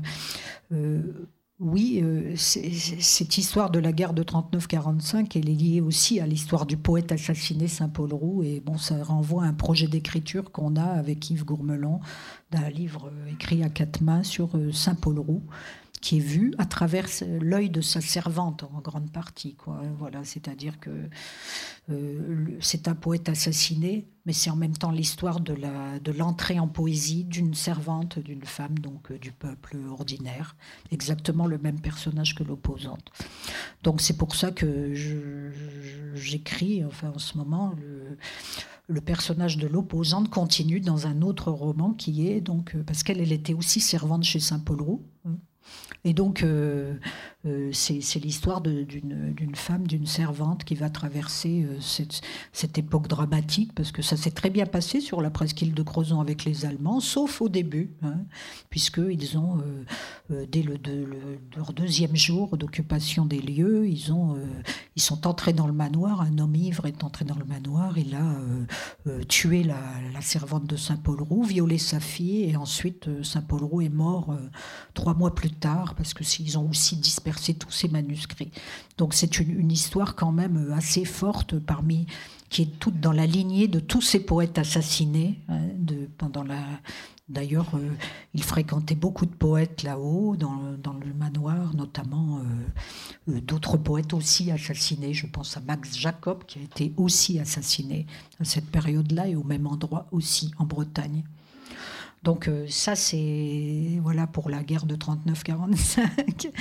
[0.72, 1.02] euh,
[1.60, 2.04] oui,
[2.36, 7.12] cette histoire de la guerre de 39-45, elle est liée aussi à l'histoire du poète
[7.12, 8.44] assassiné Saint-Paul-Roux.
[8.44, 12.00] Et bon, ça renvoie à un projet d'écriture qu'on a avec Yves Gourmelon,
[12.52, 15.42] d'un livre écrit à quatre mains sur Saint-Paul-Roux
[16.02, 17.08] qui est vu à travers
[17.42, 19.56] l'œil de sa servante en grande partie.
[19.56, 19.82] Quoi.
[19.98, 21.10] Voilà, c'est-à-dire que
[21.90, 26.60] euh, c'est un poète assassiné, mais c'est en même temps l'histoire de, la, de l'entrée
[26.60, 30.56] en poésie d'une servante, d'une femme donc euh, du peuple ordinaire,
[30.92, 33.12] exactement le même personnage que l'opposante.
[33.84, 34.94] Donc c'est pour ça que
[36.14, 37.74] j'écris, enfin en ce moment,
[38.88, 43.22] le, personnage de l'opposante continue dans un autre roman qui est donc euh, parce qu'elle
[43.22, 45.06] elle était aussi servante chez Saint Paul Roux.
[45.26, 45.38] Hein,
[46.08, 46.94] et donc, euh,
[47.48, 51.78] euh, c'est l'histoire d'une femme, d'une servante qui va traverser euh,
[52.52, 56.20] cette, époque dramatique, parce que ça s'est très bien passé sur la presqu'île de Crozon
[56.20, 58.20] avec les Allemands, sauf au début, hein,
[58.70, 59.62] puisqu'ils ont,
[60.30, 60.78] dès le,
[61.56, 64.38] leur deuxième jour d'occupation des lieux, ils, ont,
[64.96, 68.16] ils sont entrés dans le manoir, un homme ivre est entré dans le manoir, il
[68.16, 69.80] a tué la,
[70.14, 74.38] la, servante de Saint-Paul-Roux, violé sa fille, et ensuite Saint-Paul-Roux est mort
[74.94, 78.52] trois mois plus tard, parce que s'ils ont aussi dispersé tous ces manuscrits.
[78.98, 82.08] Donc c'est une, histoire quand même euh, assez forte parmi
[82.50, 86.60] qui est toute dans la lignée de tous ces poètes assassinés hein, de, pendant la.
[87.30, 87.92] D'ailleurs, euh,
[88.34, 92.40] il fréquentait beaucoup de poètes là-haut, dans, dans, le manoir, notamment
[93.28, 95.14] euh, d'autres poètes aussi assassinés.
[95.14, 98.06] Je pense à Max Jacob, qui a été aussi assassiné
[98.40, 101.24] à cette période-là et au même endroit aussi, en Bretagne.
[102.24, 106.52] Donc euh, ça, c'est voilà pour la guerre de 39-45.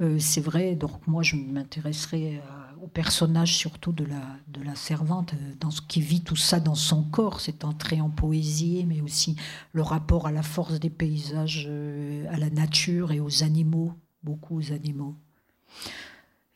[0.00, 0.76] Euh, c'est vrai.
[0.76, 2.40] Donc moi, je m'intéresserai
[2.80, 6.76] au personnage surtout de la, de la servante, dans ce qui vit tout ça dans
[6.76, 9.34] son corps, cette entrée en poésie, mais aussi
[9.72, 11.68] le rapport à la force des paysages,
[12.30, 13.92] à la nature et aux animaux,
[14.22, 15.16] beaucoup aux animaux.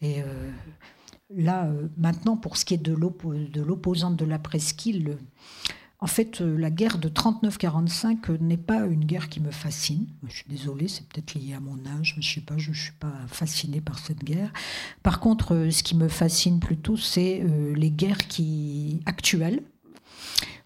[0.01, 0.23] Et
[1.35, 5.19] là, maintenant, pour ce qui est de l'opposante de la presqu'île,
[6.03, 10.09] en fait, euh, la guerre de 39-45 euh, n'est pas une guerre qui me fascine.
[10.27, 12.75] Je suis désolée, c'est peut-être lié à mon âge, mais je sais pas, je ne
[12.75, 14.53] suis pas fascinée par cette guerre.
[15.05, 17.45] Par contre, euh, ce qui me fascine plutôt, c'est
[17.77, 19.63] les guerres qui actuelles,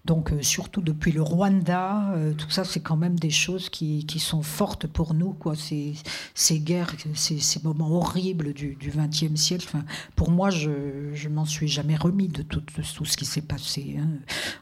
[0.07, 4.07] donc euh, surtout depuis le Rwanda, euh, tout ça c'est quand même des choses qui,
[4.18, 5.54] sont fortes pour nous, quoi.
[5.54, 5.94] Ces,
[6.34, 9.66] ces guerres, ces, ces, moments horribles du XXe siècle.
[9.68, 9.84] Enfin,
[10.14, 13.96] pour moi, je, je m'en suis jamais remis de tout, tout ce qui s'est passé
[13.98, 14.09] hein.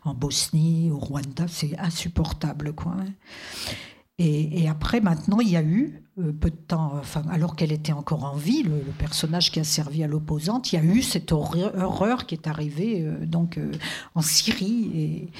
[0.04, 2.96] en Bosnie, au Rwanda, c'est insupportable, quoi.
[2.98, 3.72] Hein.
[4.18, 7.92] Et, après, maintenant, il y a eu, euh, peu de temps, enfin, alors qu'elle était
[7.92, 11.32] encore en vie, le, personnage qui a servi à l'opposante, il y a eu cette
[11.32, 13.72] horreur, qui est arrivée euh, donc euh,
[14.14, 15.30] en Syrie.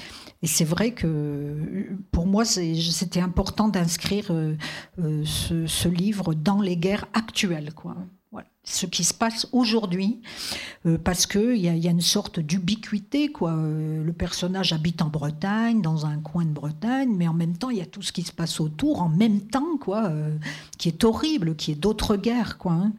[0.41, 4.27] Et, c'est vrai que pour moi, c'était important d'inscrire
[4.97, 7.95] ce, ce, livre dans les guerres actuelles, quoi
[8.65, 10.21] ce qui se passe aujourd'hui,
[10.85, 13.31] euh, parce qu'il y, y, a une sorte d'ubiquité.
[13.31, 13.51] quoi.
[13.51, 17.69] Euh, le personnage habite en Bretagne, dans un coin de Bretagne, mais en même temps,
[17.69, 20.35] il y a tout ce qui se passe autour, en même temps, quoi, euh,
[20.77, 22.57] qui est horrible, qui est d'autres guerres.
[22.57, 22.91] Quoi, hein.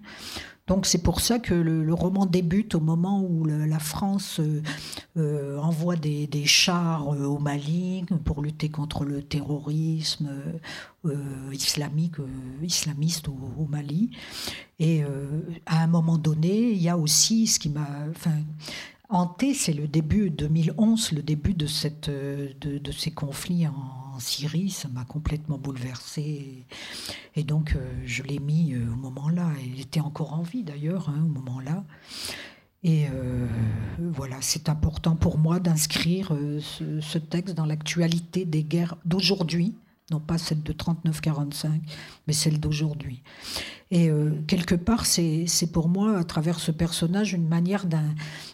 [0.67, 4.63] Donc c'est pour ça que le, roman débute au moment où la France euh,
[5.17, 10.29] euh, envoie des, chars euh, au Mali pour lutter contre le terrorisme
[11.53, 12.17] islamique,
[12.63, 14.11] islamiste au, Mali.
[14.81, 15.05] Et
[15.65, 17.87] à un moment donné, il y a aussi ce qui m'a...
[19.09, 21.67] Hanté, c'est le début 2011, le début de,
[22.59, 24.71] de, ces conflits en, Syrie.
[24.71, 26.65] Ça m'a complètement bouleversé.
[27.37, 29.51] Et, donc, euh, je l'ai mis euh, au moment-là.
[29.63, 31.85] Il était encore en vie d'ailleurs, hein, au moment-là.
[32.83, 33.47] Et euh,
[33.99, 39.75] voilà, c'est important pour moi d'inscrire ce, texte dans l'actualité des guerres d'aujourd'hui,
[40.11, 41.81] non pas celle de 39-45,
[42.27, 43.23] mais celle d'aujourd'hui.
[43.93, 44.11] Et
[44.49, 47.87] quelque part, c'est pour moi, à travers ce personnage, une manière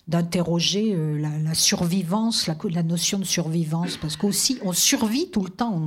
[0.06, 5.80] d'interroger euh, la, survivance, la, notion de survivance, parce qu'aussi on survit tout le temps,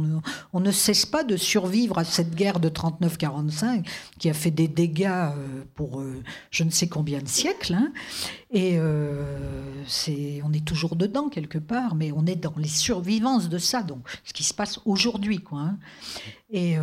[0.53, 3.85] on, ne cesse pas de survivre à cette guerre de 39-45
[4.17, 7.91] qui a fait des dégâts euh, pour euh, je ne sais combien de siècles, hein.
[8.55, 8.79] Et
[9.85, 13.83] c'est, on est toujours dedans quelque part, mais on est dans les survivances de ça,
[13.83, 15.43] donc ce qui se passe aujourd'hui.
[15.51, 15.77] Hein.
[16.49, 16.75] Et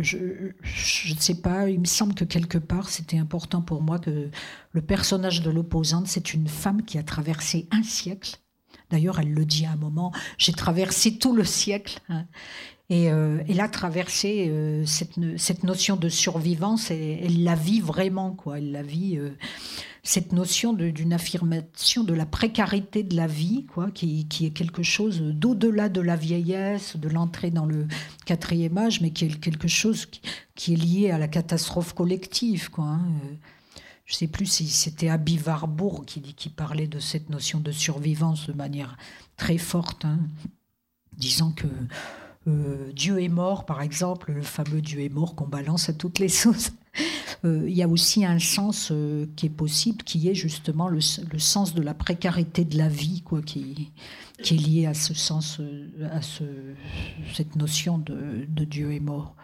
[0.00, 4.30] je ne sais pas, il me semble que quelque part c'était important pour moi que
[4.72, 8.38] le personnage de l'opposante, c'est une femme qui a traversé un siècle.
[8.90, 12.00] D'ailleurs, elle le dit à un moment, j'ai traversé tout le siècle.
[12.08, 12.26] Hein.
[12.90, 18.32] Et euh, elle a traversé euh, cette, notion de survivance et elle la vit vraiment,
[18.32, 18.58] quoi.
[18.58, 19.30] Elle la vit, euh,
[20.04, 25.20] cette notion d'une affirmation de la précarité de la vie, quoi, qui, est quelque chose
[25.20, 27.88] d'au-delà de la vieillesse, de l'entrée dans le
[28.26, 30.06] quatrième âge, mais qui est quelque chose
[30.54, 32.84] qui, est lié à la catastrophe collective, quoi.
[32.84, 33.00] Hein
[34.04, 37.72] je ne sais plus si c'était Abby Warburg qui, qui parlait de cette notion de
[37.72, 38.98] survivance de manière
[39.36, 40.18] très forte, hein,
[41.16, 41.66] disant que
[42.46, 46.18] euh, Dieu est mort, par exemple, le fameux Dieu est mort qu'on balance à toutes
[46.18, 46.72] les sauces.
[47.44, 51.00] Euh, il y a aussi un sens euh, qui est possible, qui est justement le,
[51.00, 53.92] sens de la précarité de la vie, quoi, qui,
[54.38, 55.60] est lié à ce sens,
[56.10, 56.44] à ce,
[57.34, 59.34] cette notion de, Dieu est mort.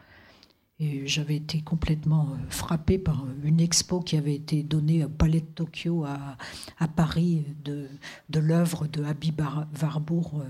[0.81, 5.43] Et j'avais été complètement euh, frappée par une expo qui avait été donnée au Palais
[5.43, 6.39] de Tokyo à,
[6.79, 7.87] à Paris de,
[8.35, 9.43] l'œuvre de Habib
[9.81, 10.45] Warburg, euh,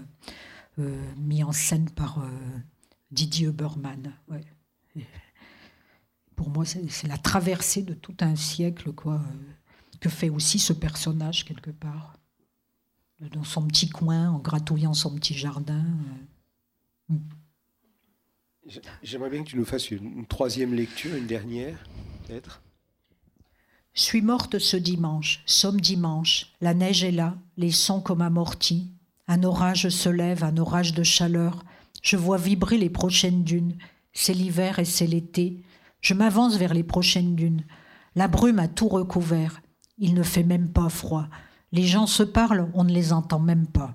[0.79, 2.25] euh, mis en scène par
[3.11, 4.13] Didier Berman.
[6.41, 9.20] Pour moi, c'est la traversée de tout un siècle quoi,
[10.01, 12.16] que fait aussi ce personnage quelque part,
[13.34, 15.84] dans son petit coin, en gratouillant son petit jardin.
[19.03, 21.76] J'aimerais bien que tu nous fasses une, troisième lecture, une dernière,
[22.24, 22.62] peut-être.
[23.93, 28.91] Suis morte ce dimanche, somme dimanche, la neige est là, les sons comme amortis.
[29.28, 31.66] Un orage se lève, un orage de chaleur.
[32.03, 33.76] Je vois vibrer les prochaines dunes.
[34.14, 35.62] C'est l'hiver et c'est l'été.
[36.01, 37.65] Je m'avance vers les prochaines dunes.
[38.15, 39.61] La brume a tout recouvert.
[39.99, 41.27] Il ne fait même pas froid.
[41.73, 43.95] Les gens se parlent, on ne les entend même pas.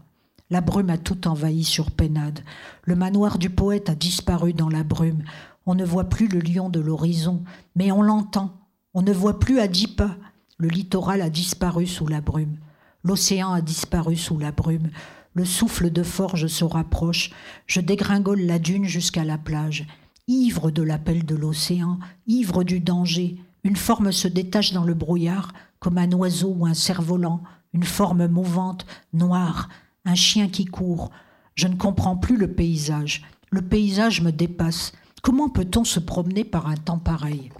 [0.52, 2.42] La brume a tout envahi sur Pénade.
[2.84, 5.24] Le manoir du poète a disparu dans la brume.
[5.66, 7.44] On ne voit plus le lion de l'horizon,
[7.76, 8.54] mais on l'entend.
[8.94, 10.16] On ne voit plus à dix pas.
[10.58, 12.58] Le littoral a disparu sous la brume.
[13.04, 14.90] L'océan a disparu sous la brume.
[15.34, 17.32] Le souffle de forge se rapproche.
[17.66, 19.86] Je dégringole la dune jusqu'à la plage.
[20.28, 25.54] Ivre de l'appel de l'océan, ivre du danger, une forme se détache dans le brouillard,
[25.80, 29.70] comme un oiseau ou un cerf-volant, une forme mouvante, noire,
[30.04, 31.12] un chien qui court.
[31.54, 33.24] Je ne comprends plus le paysage.
[33.52, 34.94] Le paysage me dépasse.
[35.22, 37.52] Comment peut-on se promener par un temps pareil?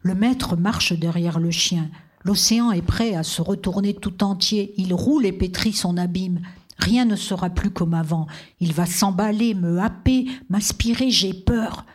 [0.00, 1.90] Le maître marche derrière le chien.
[2.24, 4.74] L'océan est prêt à se retourner tout entier.
[4.78, 6.40] Il roule et pétrit son abîme.
[6.78, 8.26] Rien ne sera plus comme avant.
[8.60, 11.10] Il va s'emballer, me happer, m'aspirer.
[11.10, 11.86] J'ai peur.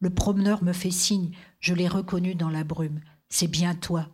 [0.00, 1.30] Le promeneur me fait signe.
[1.60, 3.00] Je l'ai reconnu dans la brume.
[3.28, 4.08] C'est bien toi.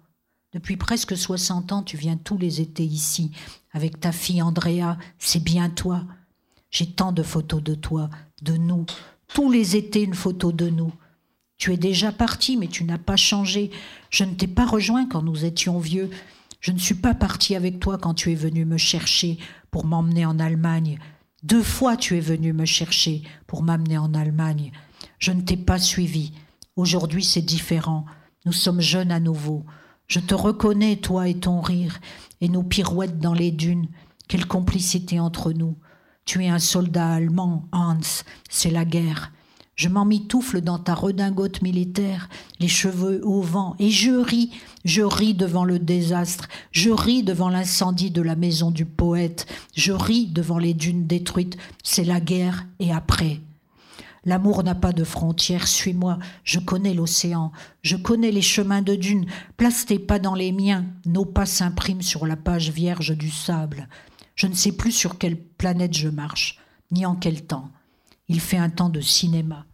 [0.53, 3.33] Depuis presque 60 ans, tu viens tous les étés ici,
[3.73, 4.97] avec ta fille Andrea.
[5.19, 6.05] C'est bien toi.
[6.71, 8.09] J'ai tant de photos de toi,
[8.43, 8.87] de nous.
[9.29, 10.93] Tous les étés, une photo de nous.
[11.57, 13.71] Tu es déjà parti, mais tu n'as pas changé.
[14.11, 16.11] Je ne t'ai pas rejoint quand nous étions vieux.
[16.61, 19.39] Je ne suis pas parti avec toi quand tu es venu me chercher
[19.75, 21.01] pour m'emmener en Allemagne.
[21.43, 24.71] Deux fois tu es venu me chercher pour m'amener en Allemagne.
[25.19, 26.33] Je ne t'ai pas suivi.
[26.77, 28.05] Aujourd'hui c'est différent.
[28.47, 29.65] Nous sommes jeunes à nouveau.
[30.07, 31.99] Je te reconnais, toi et ton rire,
[32.41, 33.89] et nos pirouettes dans les dunes.
[34.29, 35.77] Quelle complicité entre nous.
[36.25, 39.33] Tu es un soldat allemand, Hans, c'est la guerre.
[39.77, 42.29] Je m'emmitoufle dans ta redingote militaire,
[42.61, 44.51] les cheveux au vent, et je ris,
[44.85, 49.93] je ris devant le désastre, je ris devant l'incendie de la maison du poète, je
[49.93, 53.41] ris devant les dunes détruites, c'est la guerre et après.
[54.25, 57.53] L'amour n'a pas de frontières, suis-moi, je connais l'océan,
[57.83, 62.01] je connais les chemins de dunes, place tes pas dans les miens, nos pas s'impriment
[62.01, 63.89] sur la page vierge du sable.
[64.37, 66.59] Je ne sais plus sur quelle planète je marche,
[66.91, 67.71] ni en quel temps.
[68.29, 69.67] Il fait un temps de cinéma.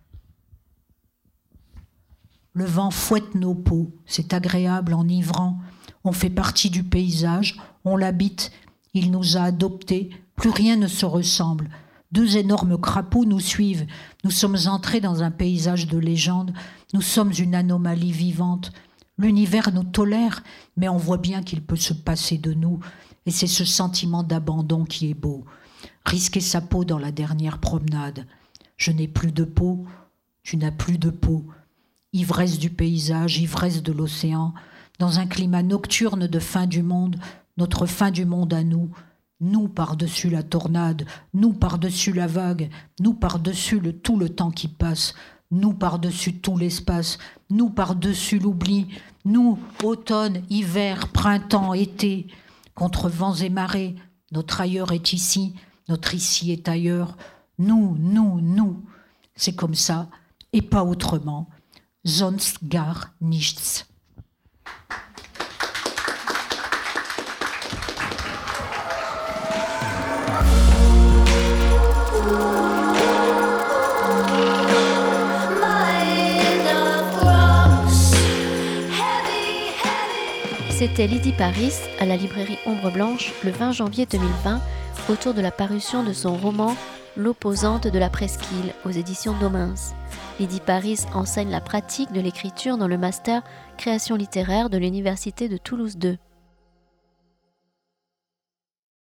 [2.53, 5.59] Le vent fouette nos peaux, c'est agréable, enivrant.
[6.03, 8.51] On fait partie du paysage, on l'habite,
[8.93, 11.71] il nous a adoptés, plus rien ne se ressemble.
[12.13, 13.87] Deux énormes crapauds nous suivent.
[14.25, 16.53] Nous sommes entrés dans un paysage de légende.
[16.93, 18.73] Nous sommes une anomalie vivante.
[19.17, 20.43] L'univers nous tolère,
[20.77, 22.81] mais on voit bien qu'il peut se passer de nous.
[23.27, 25.45] Et c'est ce sentiment d'abandon qui est beau.
[26.05, 28.27] Risquer sa peau dans la dernière promenade.
[28.81, 29.85] Je n'ai plus de peau,
[30.43, 31.45] tu n'as plus de peau.
[32.15, 34.55] Ivresse du paysage, ivresse de l'océan,
[34.99, 37.17] dans un climat nocturne de fin du monde,
[37.59, 38.91] notre fin du monde à nous,
[39.41, 41.05] nous par-dessus la tornade,
[41.35, 42.71] nous par-dessus la vague,
[43.01, 45.15] nous par-dessus le, tout le temps qui passe,
[45.51, 47.19] nous par-dessus tout l'espace,
[47.51, 48.89] nous par-dessus l'oubli,
[49.27, 52.29] nous, automne, hiver, printemps, été,
[52.75, 53.95] contre vents et marées,
[54.33, 55.55] notre ailleurs est ici,
[55.91, 57.19] notre ici est ailleurs,
[57.61, 58.83] nous, nous, nous.
[59.37, 60.09] C'est comme ça,
[60.55, 61.49] et pas autrement.
[62.05, 63.87] Sonst gar nichts.
[80.71, 84.63] C'était Lydie Paris à la librairie Ombre Blanche le 20 janvier 2020
[85.11, 86.75] autour de la parution de son roman
[87.17, 89.75] L'opposante de la presqu'île aux éditions Domins.
[90.39, 93.43] Lydie Paris enseigne la pratique de l'écriture dans le master
[93.77, 96.19] création littéraire de l'Université de Toulouse II.